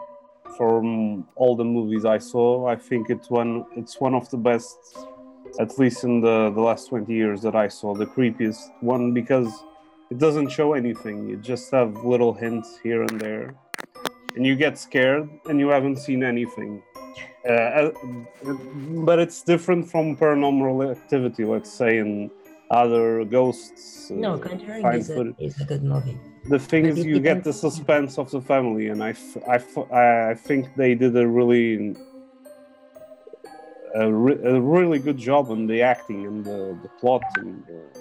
from 0.57 1.27
all 1.37 1.55
the 1.57 1.65
movies 1.77 2.05
I 2.07 2.19
saw, 2.19 2.67
I 2.67 2.77
think 2.77 3.11
it's 3.11 3.29
one, 3.31 3.67
it's 3.77 4.01
one 4.01 4.15
of 4.15 4.31
the 4.31 4.39
best, 4.39 4.79
at 5.61 5.79
least 5.79 6.05
in 6.05 6.21
the 6.27 6.51
the 6.55 6.61
last 6.71 6.89
twenty 6.89 7.13
years 7.23 7.43
that 7.43 7.55
I 7.55 7.69
saw, 7.69 7.89
the 7.95 8.07
creepiest 8.07 8.63
one 8.81 9.13
because 9.13 9.51
it 10.11 10.19
doesn't 10.19 10.49
show 10.59 10.73
anything. 10.73 11.17
You 11.29 11.37
just 11.37 11.71
have 11.71 11.91
little 12.13 12.33
hints 12.33 12.69
here 12.83 13.03
and 13.03 13.17
there, 13.21 13.55
and 14.35 14.45
you 14.47 14.57
get 14.57 14.79
scared 14.79 15.29
and 15.49 15.59
you 15.61 15.69
haven't 15.69 15.97
seen 15.99 16.23
anything. 16.23 16.83
Uh, 17.49 17.53
uh, 17.53 17.91
but 19.05 19.19
it's 19.19 19.43
different 19.43 19.89
from 19.91 20.17
paranormal 20.17 20.91
activity, 20.91 21.45
let's 21.45 21.71
say, 21.73 21.99
in 21.99 22.31
other 22.71 23.25
ghosts. 23.25 24.11
uh, 24.11 24.15
no, 24.15 24.39
Conjuring 24.39 24.87
is 24.95 25.11
a, 25.11 25.35
is 25.39 25.61
a 25.61 25.65
good 25.65 25.83
movie. 25.85 26.19
the 26.49 26.59
thing 26.59 26.85
But 26.85 26.99
is 26.99 27.05
you 27.05 27.21
get 27.21 27.45
the 27.45 27.53
suspense 27.53 28.19
of 28.19 28.31
the 28.31 28.41
family 28.41 28.89
and 28.89 29.03
I, 29.05 29.11
f- 29.11 29.37
I, 29.49 29.55
f- 29.57 29.93
I- 29.93 30.31
I 30.31 30.35
think 30.35 30.75
they 30.77 30.95
did 30.95 31.17
a 31.17 31.27
really 31.27 31.95
a, 33.95 34.11
re- 34.13 34.41
a 34.43 34.61
really 34.61 34.99
good 34.99 35.19
job 35.19 35.51
on 35.51 35.67
the 35.67 35.83
acting 35.83 36.27
and 36.27 36.45
the, 36.45 36.77
the 36.83 36.89
plot 37.01 37.23
and 37.37 37.63
uh, 37.69 37.99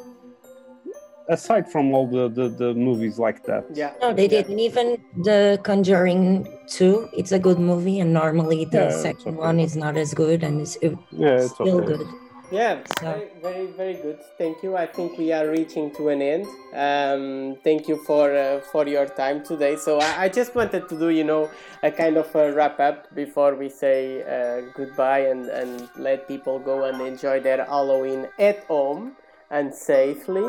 aside 1.29 1.71
from 1.71 1.93
all 1.93 2.07
the, 2.07 2.29
the, 2.29 2.49
the 2.49 2.73
movies 2.73 3.17
like 3.19 3.43
that. 3.45 3.65
Yeah. 3.73 3.93
No, 4.01 4.13
they 4.13 4.23
yeah. 4.23 4.41
didn't. 4.41 4.59
Even 4.59 5.03
The 5.23 5.59
Conjuring 5.63 6.47
2, 6.67 7.09
it's 7.13 7.31
a 7.31 7.39
good 7.39 7.59
movie, 7.59 7.99
and 7.99 8.13
normally 8.13 8.65
the 8.65 8.85
Yeah, 8.89 8.89
second 9.01 9.35
okay. 9.35 9.47
one 9.47 9.59
is 9.59 9.75
not 9.75 9.97
as 9.97 10.13
good, 10.13 10.43
and 10.43 10.61
it's, 10.61 10.75
it's 10.81 10.95
Yeah, 11.11 11.35
it's 11.41 11.53
still 11.53 11.77
okay. 11.81 11.97
good. 11.97 12.07
Yeah, 12.51 12.81
So- 12.99 13.05
very, 13.11 13.29
very, 13.41 13.65
very 13.65 13.93
good. 13.95 14.19
Thank 14.37 14.61
you. 14.61 14.75
I 14.77 14.85
think 14.85 15.17
we 15.17 15.31
are 15.31 15.49
reaching 15.49 15.89
to 15.95 16.09
an 16.09 16.21
end. 16.21 16.45
Um, 16.75 17.57
thank 17.63 17.87
you 17.87 17.97
for 18.05 18.29
uh, 18.35 18.59
for 18.71 18.85
your 18.87 19.07
time 19.07 19.43
today. 19.43 19.75
So 19.75 19.99
I, 19.99 20.25
I 20.25 20.29
just 20.29 20.53
wanted 20.53 20.87
to 20.89 20.99
do, 20.99 21.09
you 21.09 21.23
know, 21.23 21.49
a 21.81 21.89
kind 21.89 22.15
of 22.17 22.29
a 22.35 22.53
wrap 22.53 22.79
up 22.79 23.07
before 23.15 23.55
we 23.55 23.69
say 23.69 24.21
uh, 24.21 24.69
goodbye 24.75 25.21
and 25.33 25.49
and 25.49 25.89
let 25.97 26.27
people 26.27 26.59
go 26.59 26.83
and 26.83 27.01
enjoy 27.01 27.39
their 27.39 27.65
Halloween 27.65 28.27
at 28.37 28.59
home 28.65 29.13
and 29.53 29.73
safely. 29.73 30.47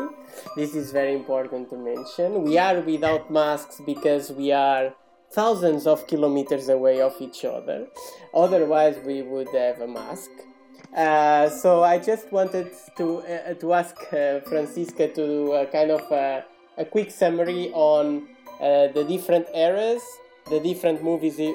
This 0.57 0.73
is 0.73 0.91
very 0.91 1.13
important 1.13 1.69
to 1.69 1.77
mention. 1.77 2.43
We 2.43 2.57
are 2.57 2.79
without 2.81 3.31
masks 3.31 3.79
because 3.85 4.31
we 4.31 4.51
are 4.51 4.93
thousands 5.31 5.85
of 5.85 6.07
kilometers 6.07 6.69
away 6.69 7.01
of 7.01 7.13
each 7.19 7.45
other. 7.45 7.87
Otherwise, 8.33 8.97
we 9.05 9.21
would 9.21 9.49
have 9.49 9.79
a 9.81 9.87
mask. 9.87 10.31
Uh, 10.95 11.49
so 11.49 11.83
I 11.83 11.99
just 11.99 12.31
wanted 12.31 12.71
to 12.97 13.07
uh, 13.19 13.53
to 13.61 13.73
ask 13.73 13.95
uh, 14.13 14.39
Francisca 14.49 15.05
to 15.17 15.23
do 15.33 15.51
a 15.53 15.65
kind 15.77 15.91
of 15.91 16.03
a, 16.11 16.45
a 16.77 16.85
quick 16.85 17.11
summary 17.11 17.63
on 17.73 18.27
uh, 18.59 18.87
the 18.97 19.03
different 19.03 19.47
eras, 19.53 20.03
the 20.49 20.59
different 20.59 21.03
movies, 21.03 21.37
uh, 21.39 21.51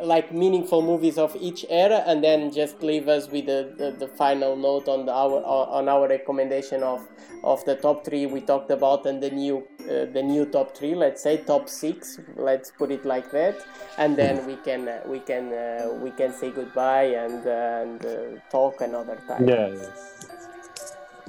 like 0.00 0.32
meaningful 0.32 0.82
movies 0.82 1.18
of 1.18 1.36
each 1.40 1.64
era, 1.68 2.02
and 2.06 2.22
then 2.22 2.52
just 2.52 2.82
leave 2.82 3.08
us 3.08 3.28
with 3.30 3.46
the, 3.46 3.74
the, 3.76 3.90
the 3.90 4.08
final 4.08 4.56
note 4.56 4.88
on 4.88 5.06
the, 5.06 5.12
our 5.12 5.42
on 5.44 5.88
our 5.88 6.08
recommendation 6.08 6.82
of 6.82 7.06
of 7.44 7.64
the 7.64 7.76
top 7.76 8.04
three 8.04 8.26
we 8.26 8.40
talked 8.40 8.70
about 8.70 9.06
and 9.06 9.22
the 9.22 9.30
new 9.30 9.58
uh, 9.82 10.04
the 10.12 10.22
new 10.22 10.46
top 10.46 10.76
three. 10.76 10.94
Let's 10.94 11.22
say 11.22 11.38
top 11.38 11.68
six. 11.68 12.18
Let's 12.36 12.70
put 12.70 12.90
it 12.90 13.04
like 13.04 13.30
that, 13.32 13.56
and 13.96 14.16
then 14.16 14.46
we 14.46 14.56
can 14.56 14.88
uh, 14.88 15.02
we 15.06 15.20
can 15.20 15.52
uh, 15.52 15.90
we 16.02 16.10
can 16.10 16.32
say 16.32 16.50
goodbye 16.50 17.14
and 17.24 17.46
uh, 17.46 17.82
and 17.82 18.06
uh, 18.06 18.40
talk 18.50 18.80
another 18.80 19.18
time. 19.26 19.48
Yeah. 19.48 19.74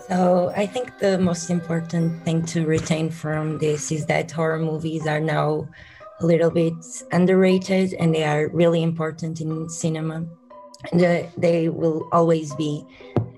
So 0.08 0.51
I 0.55 0.65
think 0.65 0.97
the 0.97 1.19
most 1.19 1.51
important 1.51 2.23
thing 2.23 2.43
to 2.47 2.65
retain 2.65 3.12
from 3.12 3.60
this 3.60 3.91
is 3.91 4.08
that 4.08 4.32
horror 4.32 4.58
movies 4.58 5.05
are 5.05 5.19
now 5.19 5.67
a 6.19 6.25
little 6.25 6.51
bit 6.51 6.73
underrated 7.12 7.93
and 7.93 8.13
they 8.13 8.23
are 8.23 8.49
really 8.49 8.84
important 8.84 9.41
in 9.41 9.69
cinema. 9.69 10.25
And 10.91 11.27
they 11.38 11.69
will 11.69 12.08
always 12.12 12.53
be. 12.55 12.86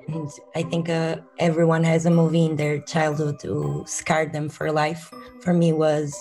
And 0.08 0.30
I 0.56 0.64
think 0.64 0.90
uh, 0.90 1.18
everyone 1.40 1.84
has 1.84 2.06
a 2.06 2.12
movie 2.12 2.46
in 2.46 2.56
their 2.56 2.80
childhood 2.82 3.42
who 3.42 3.84
scarred 3.88 4.34
them 4.34 4.50
for 4.50 4.72
life. 4.72 5.12
For 5.42 5.54
me 5.54 5.74
was 5.74 6.16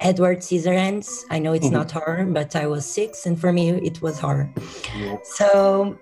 Edward 0.00 0.38
Scissorhands. 0.38 1.22
I 1.30 1.38
know 1.38 1.52
it's 1.52 1.68
Mhm. 1.68 1.72
not 1.72 1.90
horror, 1.92 2.24
but 2.26 2.54
I 2.56 2.66
was 2.66 2.84
six 2.84 3.24
and 3.26 3.38
for 3.40 3.52
me 3.52 3.70
it 3.70 4.02
was 4.02 4.18
horror. 4.18 4.50
yeah. 4.98 5.16
So 5.22 5.96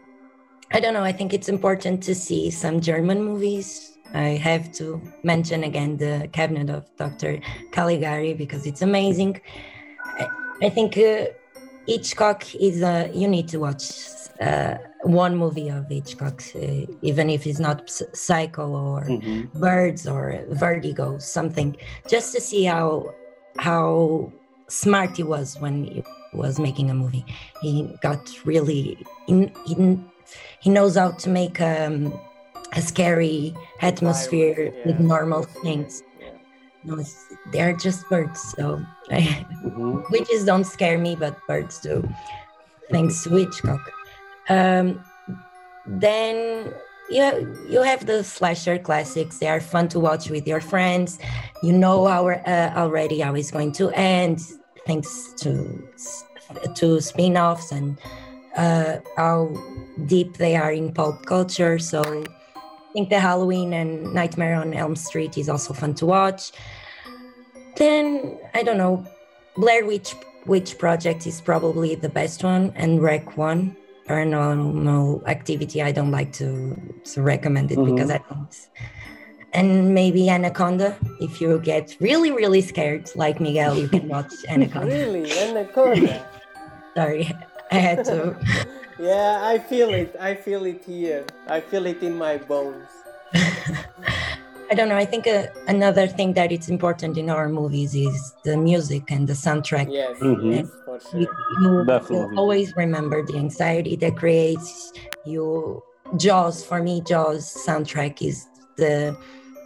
I 0.72 0.80
don't 0.80 0.94
know. 0.94 1.04
I 1.04 1.12
think 1.12 1.32
it's 1.32 1.48
important 1.48 2.02
to 2.04 2.14
see 2.14 2.50
some 2.50 2.80
German 2.80 3.22
movies. 3.22 3.93
I 4.14 4.36
have 4.36 4.72
to 4.74 5.02
mention 5.24 5.64
again 5.64 5.96
the 5.96 6.28
Cabinet 6.32 6.70
of 6.70 6.84
Dr. 6.96 7.40
Caligari 7.72 8.32
because 8.34 8.64
it's 8.64 8.80
amazing. 8.80 9.40
I, 10.04 10.30
I 10.62 10.68
think 10.70 10.96
uh, 10.96 11.26
Hitchcock 11.86 12.54
is 12.54 12.80
a. 12.82 13.10
You 13.12 13.26
need 13.28 13.48
to 13.48 13.58
watch 13.58 13.84
uh, 14.40 14.76
one 15.02 15.36
movie 15.36 15.68
of 15.68 15.88
Hitchcock, 15.88 16.42
uh, 16.54 16.86
even 17.02 17.28
if 17.28 17.46
it's 17.46 17.58
not 17.58 17.90
Psycho 17.90 18.70
or 18.70 19.02
Mhm. 19.04 19.52
Birds 19.54 20.06
or 20.06 20.44
Vertigo, 20.50 21.18
something, 21.18 21.76
just 22.08 22.32
to 22.34 22.40
see 22.40 22.64
how 22.64 23.12
how 23.58 24.32
smart 24.68 25.16
he 25.16 25.22
was 25.24 25.60
when 25.60 25.84
he 25.84 26.02
was 26.32 26.58
making 26.58 26.90
a 26.90 26.94
movie. 26.94 27.24
He 27.62 27.88
got 28.00 28.30
really 28.44 28.96
in, 29.28 29.52
in 29.66 30.04
he 30.60 30.70
knows 30.70 30.96
how 30.96 31.10
to 31.12 31.28
make 31.28 31.60
um, 31.60 32.18
a 32.72 32.80
scary 32.82 33.54
atmosphere 33.80 34.50
Environment, 34.50 34.86
with 34.86 35.00
normal 35.00 35.42
things. 35.62 36.02
Yeah. 36.20 36.30
No, 36.84 37.02
they're 37.52 37.76
just 37.76 38.08
birds, 38.08 38.40
so 38.56 38.84
Mhm. 39.10 40.10
witches 40.10 40.44
don't 40.44 40.64
scare 40.64 40.98
me, 40.98 41.16
but 41.16 41.36
birds 41.46 41.80
do. 41.80 42.02
Thanks 42.90 43.22
to 43.24 43.30
Hitchcock. 43.30 43.80
Um, 44.48 45.02
then 45.86 46.72
you 47.10 47.56
you 47.68 47.82
have 47.82 48.06
the 48.06 48.24
slasher 48.24 48.78
classics. 48.78 49.38
They 49.38 49.48
are 49.48 49.60
fun 49.60 49.88
to 49.88 50.00
watch 50.00 50.30
with 50.30 50.46
your 50.46 50.60
friends. 50.60 51.18
You 51.62 51.72
know 51.72 52.06
our 52.06 52.42
uh, 52.46 52.72
already 52.76 53.20
how 53.20 53.34
it's 53.34 53.50
going 53.50 53.72
to 53.72 53.90
end, 53.90 54.40
thanks 54.86 55.32
to 55.40 55.82
to 56.74 57.00
spin-offs 57.00 57.72
and 57.72 57.98
uh, 58.56 58.98
how 59.16 59.52
deep 60.06 60.36
they 60.36 60.56
are 60.56 60.72
in 60.72 60.92
pop 60.92 61.24
culture. 61.26 61.78
So 61.78 62.02
think 62.94 63.10
the 63.10 63.18
Halloween 63.18 63.72
and 63.74 64.14
Nightmare 64.14 64.54
on 64.54 64.72
Elm 64.72 64.96
Street 64.96 65.36
is 65.36 65.48
also 65.48 65.74
fun 65.74 65.94
to 65.96 66.06
watch. 66.06 66.52
Then 67.76 68.38
I 68.54 68.62
don't 68.62 68.78
know, 68.78 69.04
Blair 69.56 69.84
Witch 69.84 70.14
Witch 70.46 70.78
Project 70.78 71.26
is 71.26 71.40
probably 71.40 71.96
the 71.96 72.08
best 72.08 72.44
one, 72.44 72.72
and 72.76 73.02
REC 73.02 73.36
One 73.36 73.76
Paranormal 74.08 75.26
Activity. 75.26 75.82
I 75.82 75.90
don't 75.90 76.12
like 76.12 76.32
to 76.34 76.76
to 77.12 77.22
recommend 77.22 77.72
it 77.72 77.84
because 77.84 78.10
mm-hmm. 78.10 78.32
I 78.32 78.34
don't. 78.34 78.68
And 79.52 79.94
maybe 79.94 80.30
Anaconda. 80.30 80.96
If 81.20 81.40
you 81.40 81.58
get 81.60 81.96
really 82.00 82.30
really 82.30 82.60
scared, 82.60 83.10
like 83.16 83.40
Miguel, 83.40 83.76
you 83.76 83.88
can 83.88 84.06
watch 84.08 84.32
Anaconda. 84.48 84.86
Really, 84.86 85.32
Anaconda. 85.32 86.26
Sorry, 86.96 87.26
I 87.26 87.53
had 87.78 88.04
to. 88.06 88.36
yeah, 88.98 89.40
I 89.42 89.58
feel 89.58 89.90
it. 89.94 90.14
I 90.20 90.34
feel 90.34 90.64
it 90.64 90.82
here. 90.84 91.24
I 91.46 91.60
feel 91.60 91.86
it 91.86 92.02
in 92.02 92.16
my 92.16 92.36
bones. 92.38 92.88
I 94.70 94.74
don't 94.74 94.88
know. 94.88 94.96
I 94.96 95.04
think 95.04 95.26
uh, 95.26 95.46
another 95.68 96.06
thing 96.06 96.32
that 96.34 96.50
it's 96.50 96.68
important 96.68 97.18
in 97.18 97.28
our 97.28 97.48
movies 97.48 97.94
is 97.94 98.32
the 98.44 98.56
music 98.56 99.10
and 99.10 99.28
the 99.28 99.34
soundtrack. 99.34 99.92
Yes, 99.92 100.16
Mhm. 100.20 100.52
yes, 100.56 100.66
for 100.84 100.98
you, 101.12 101.26
sure. 101.26 101.80
you 101.80 101.84
Definitely. 101.84 102.26
will 102.28 102.38
always 102.38 102.74
remember 102.76 103.22
the 103.24 103.36
anxiety 103.36 103.96
that 103.96 104.16
creates 104.16 104.92
you 105.24 105.82
jaws 106.16 106.64
for 106.64 106.82
me 106.82 107.00
jaws 107.00 107.50
soundtrack 107.66 108.20
is 108.22 108.46
the 108.76 109.16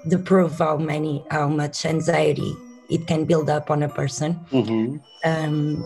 the 0.07 0.18
proof 0.18 0.59
how 0.59 0.77
many 0.77 1.25
how 1.31 1.49
much 1.49 1.85
anxiety 1.85 2.55
it 2.88 3.07
can 3.09 3.25
build 3.25 3.51
up 3.51 3.71
on 3.71 3.83
a 3.83 3.88
person 3.88 4.38
Mhm. 4.53 5.01
um 5.25 5.85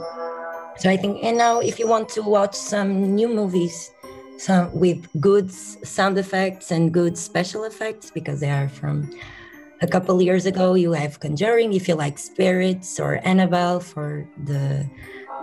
so 0.76 0.90
i 0.90 0.96
think 0.96 1.22
and 1.22 1.36
now 1.36 1.60
if 1.60 1.78
you 1.78 1.86
want 1.86 2.08
to 2.08 2.22
watch 2.22 2.54
some 2.54 3.14
new 3.14 3.28
movies 3.28 3.90
some 4.38 4.72
with 4.72 5.06
good 5.20 5.50
sound 5.52 6.18
effects 6.18 6.70
and 6.70 6.92
good 6.92 7.16
special 7.16 7.64
effects 7.64 8.10
because 8.10 8.40
they 8.40 8.50
are 8.50 8.68
from 8.68 9.08
a 9.82 9.86
couple 9.86 10.20
years 10.20 10.46
ago 10.46 10.74
you 10.74 10.92
have 10.92 11.20
conjuring 11.20 11.72
if 11.72 11.86
you 11.88 11.94
like 11.94 12.18
spirits 12.18 12.98
or 12.98 13.20
annabelle 13.24 13.80
for 13.80 14.26
the 14.44 14.88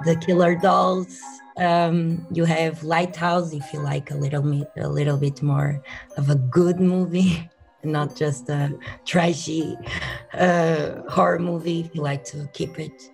the 0.06 0.16
killer 0.16 0.56
dolls. 0.56 1.20
Um, 1.58 2.26
you 2.32 2.46
have 2.46 2.84
lighthouse 2.84 3.54
if 3.54 3.74
you 3.74 3.80
like 3.82 4.12
a 4.12 4.16
little 4.16 4.42
bit 4.42 4.72
a 4.78 4.88
little 4.88 5.18
bit 5.18 5.42
more 5.42 5.84
of 6.16 6.30
a 6.30 6.36
good 6.36 6.80
movie 6.80 7.50
not 7.84 8.16
just 8.16 8.48
a 8.50 8.78
trashy 9.06 9.78
uh, 10.34 11.02
horror 11.10 11.40
movie 11.40 11.82
if 11.82 11.96
you 11.96 12.02
like 12.02 12.24
to 12.26 12.50
keep 12.54 12.80
it. 12.80 13.10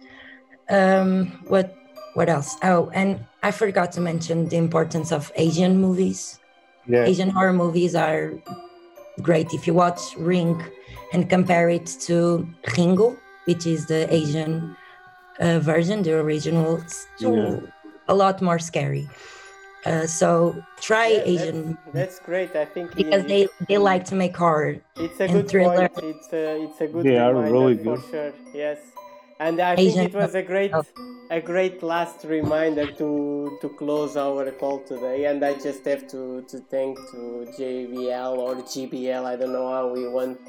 Um, 0.70 1.44
what 1.48 1.76
what 2.16 2.28
else 2.30 2.58
oh 2.64 2.90
and 2.94 3.20
i 3.44 3.52
forgot 3.52 3.92
to 3.92 4.02
mention 4.02 4.48
the 4.50 4.58
importance 4.58 5.12
of 5.12 5.32
asian 5.36 5.74
movies 5.86 6.40
Yeah. 6.88 7.10
Asian 7.12 7.30
horror 7.34 7.54
movies 7.66 7.96
are 7.98 8.24
great. 9.28 9.48
If 9.58 9.66
you 9.66 9.74
watch 9.74 10.02
Ring 10.22 10.54
and 11.14 11.26
compare 11.36 11.68
it 11.78 11.88
to 12.06 12.46
Ringu, 12.78 13.18
which 13.50 13.66
is 13.66 13.88
the 13.90 14.06
Asian 14.14 14.78
uh, 15.42 15.58
version, 15.72 16.04
the 16.06 16.14
original, 16.22 16.78
it's 16.78 17.08
Yeah. 17.18 17.58
a 18.08 18.14
lot 18.14 18.38
more 18.50 18.60
scary. 18.62 19.10
Uh, 19.90 20.06
so 20.06 20.54
try 20.78 21.08
Yeah, 21.10 21.32
Asian 21.34 21.58
That's, 21.74 21.98
that's 21.98 22.18
great. 22.22 22.52
I 22.56 22.66
think 22.70 22.94
because 22.94 23.24
it- 23.26 23.30
they, 23.34 23.42
they 23.70 23.78
like 23.82 24.06
to 24.14 24.16
make 24.16 24.38
horror. 24.38 24.78
It's 25.06 25.18
a 25.20 25.26
and 25.26 25.34
good 25.34 25.48
thriller. 25.50 25.90
point. 25.90 26.06
It's 26.14 26.30
a 26.30 26.44
it's 26.66 26.80
a 26.86 26.88
good 26.94 27.02
They 27.10 27.18
are 27.18 27.34
reminder 27.34 27.54
really 27.58 27.78
for 27.82 27.98
sure. 28.12 28.32
Yes, 28.54 28.78
and 29.40 29.60
I 29.62 29.74
Asian- 29.74 29.94
think 29.94 30.14
it 30.14 30.18
was 30.18 30.36
a 30.36 30.44
great 30.44 30.72
a 31.32 31.42
great 31.42 31.82
last 31.82 32.24
reminder 32.24 32.86
to 32.86 33.58
to 33.62 33.70
close 33.70 34.16
our 34.16 34.52
call 34.52 34.80
today. 34.80 35.26
And 35.26 35.44
I 35.44 35.54
just 35.56 35.84
have 35.86 36.08
to 36.10 36.44
to 36.44 36.60
thank 36.74 36.98
to 37.12 37.48
JBL 37.58 38.38
or 38.38 38.56
GBL. 38.56 39.26
I 39.26 39.36
don't 39.36 39.52
know 39.54 39.68
how 39.72 39.92
we 39.92 40.08
want 40.08 40.40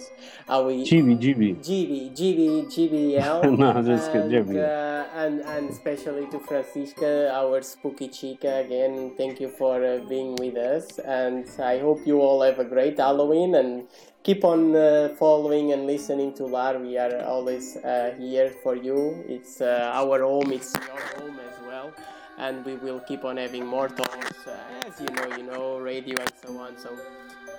how 0.47 0.67
we 0.67 0.85
GB, 0.85 1.19
GB. 1.19 1.57
GB 1.67 2.13
GB 2.19 2.67
GBL. 2.75 3.59
no, 3.59 3.83
just 3.83 4.11
and, 4.11 4.31
kidding. 4.31 4.55
GB. 4.55 4.59
uh, 4.63 5.07
and 5.23 5.41
and 5.41 5.71
especially 5.71 6.27
to 6.27 6.39
Francisca, 6.41 7.33
our 7.35 7.63
spooky 7.63 8.09
chica. 8.09 8.57
Again, 8.67 9.15
thank 9.17 9.41
you 9.41 9.49
for 9.49 9.83
uh, 9.83 9.99
being 10.09 10.37
with 10.37 10.57
us, 10.57 10.99
and 10.99 11.49
I 11.59 11.79
hope 11.79 12.07
you 12.07 12.21
all 12.21 12.43
have 12.43 12.59
a 12.59 12.65
great 12.65 12.99
Halloween 12.99 13.55
and 13.55 13.89
keep 14.27 14.45
on 14.45 14.75
uh, 14.75 15.09
following 15.17 15.73
and 15.73 15.87
listening 15.87 16.35
to 16.35 16.45
LAR. 16.47 16.79
We 16.79 16.99
are 16.99 17.23
always 17.25 17.77
uh, 17.77 18.13
here 18.19 18.51
for 18.63 18.75
you. 18.75 19.25
It's 19.29 19.61
uh, 19.61 19.93
our 20.01 20.23
home, 20.23 20.51
it's 20.53 20.75
your 20.75 21.03
home 21.17 21.39
as 21.49 21.57
well. 21.69 21.93
And 22.37 22.65
we 22.65 22.75
will 22.75 22.99
keep 22.99 23.25
on 23.25 23.37
having 23.37 23.65
more 23.65 23.89
talks, 23.89 24.47
uh, 24.49 24.57
as 24.87 25.01
you 25.01 25.11
know, 25.17 25.29
you 25.37 25.45
know, 25.45 25.79
radio 25.79 26.17
and 26.21 26.33
so 26.43 26.59
on. 26.59 26.77
So 26.77 26.91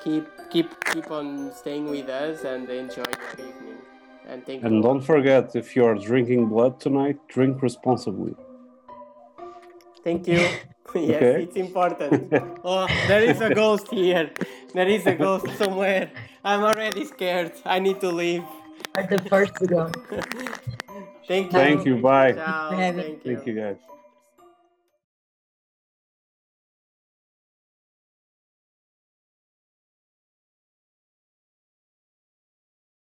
keep 0.04 0.26
keep 0.50 0.68
keep 0.92 1.10
on 1.10 1.54
staying 1.62 1.86
with 1.90 2.10
us 2.10 2.44
and 2.44 2.70
enjoy 2.70 3.10
your 3.22 3.48
evening. 3.48 3.80
And 4.28 4.46
thank 4.46 4.64
And 4.66 4.76
you. 4.76 4.82
don't 4.82 5.02
forget, 5.14 5.56
if 5.56 5.74
you 5.74 5.86
are 5.86 5.96
drinking 5.96 6.48
blood 6.48 6.82
tonight, 6.82 7.18
drink 7.30 7.62
responsibly. 7.62 8.36
Thank 10.04 10.28
you. 10.28 10.40
yes, 10.96 11.22
Okay. 11.22 11.44
it's 11.44 11.56
important. 11.58 12.32
Oh, 12.64 12.88
there 13.08 13.24
is 13.24 13.42
a 13.42 13.54
ghost 13.54 13.88
here. 13.92 14.32
There 14.74 14.88
is 14.88 15.06
a 15.06 15.16
ghost 15.16 15.48
somewhere. 15.58 16.10
I'm 16.44 16.64
already 16.64 17.04
scared. 17.06 17.52
I 17.66 17.80
need 17.80 18.00
to 18.02 18.10
leave. 18.10 18.44
Are 18.96 19.06
the 19.06 19.20
first 19.30 19.56
to 19.56 19.68
go. 19.68 19.92
Thank 21.28 21.52
you. 21.52 21.60
Thank 21.60 21.86
you. 21.86 21.98
Bye. 21.98 22.34
Ciao. 22.34 22.72
Have 22.72 22.98
it. 22.98 23.04
Thank 23.04 23.26
you. 23.26 23.36
Thank 23.36 23.48
you, 23.48 23.56
guys. 23.56 23.97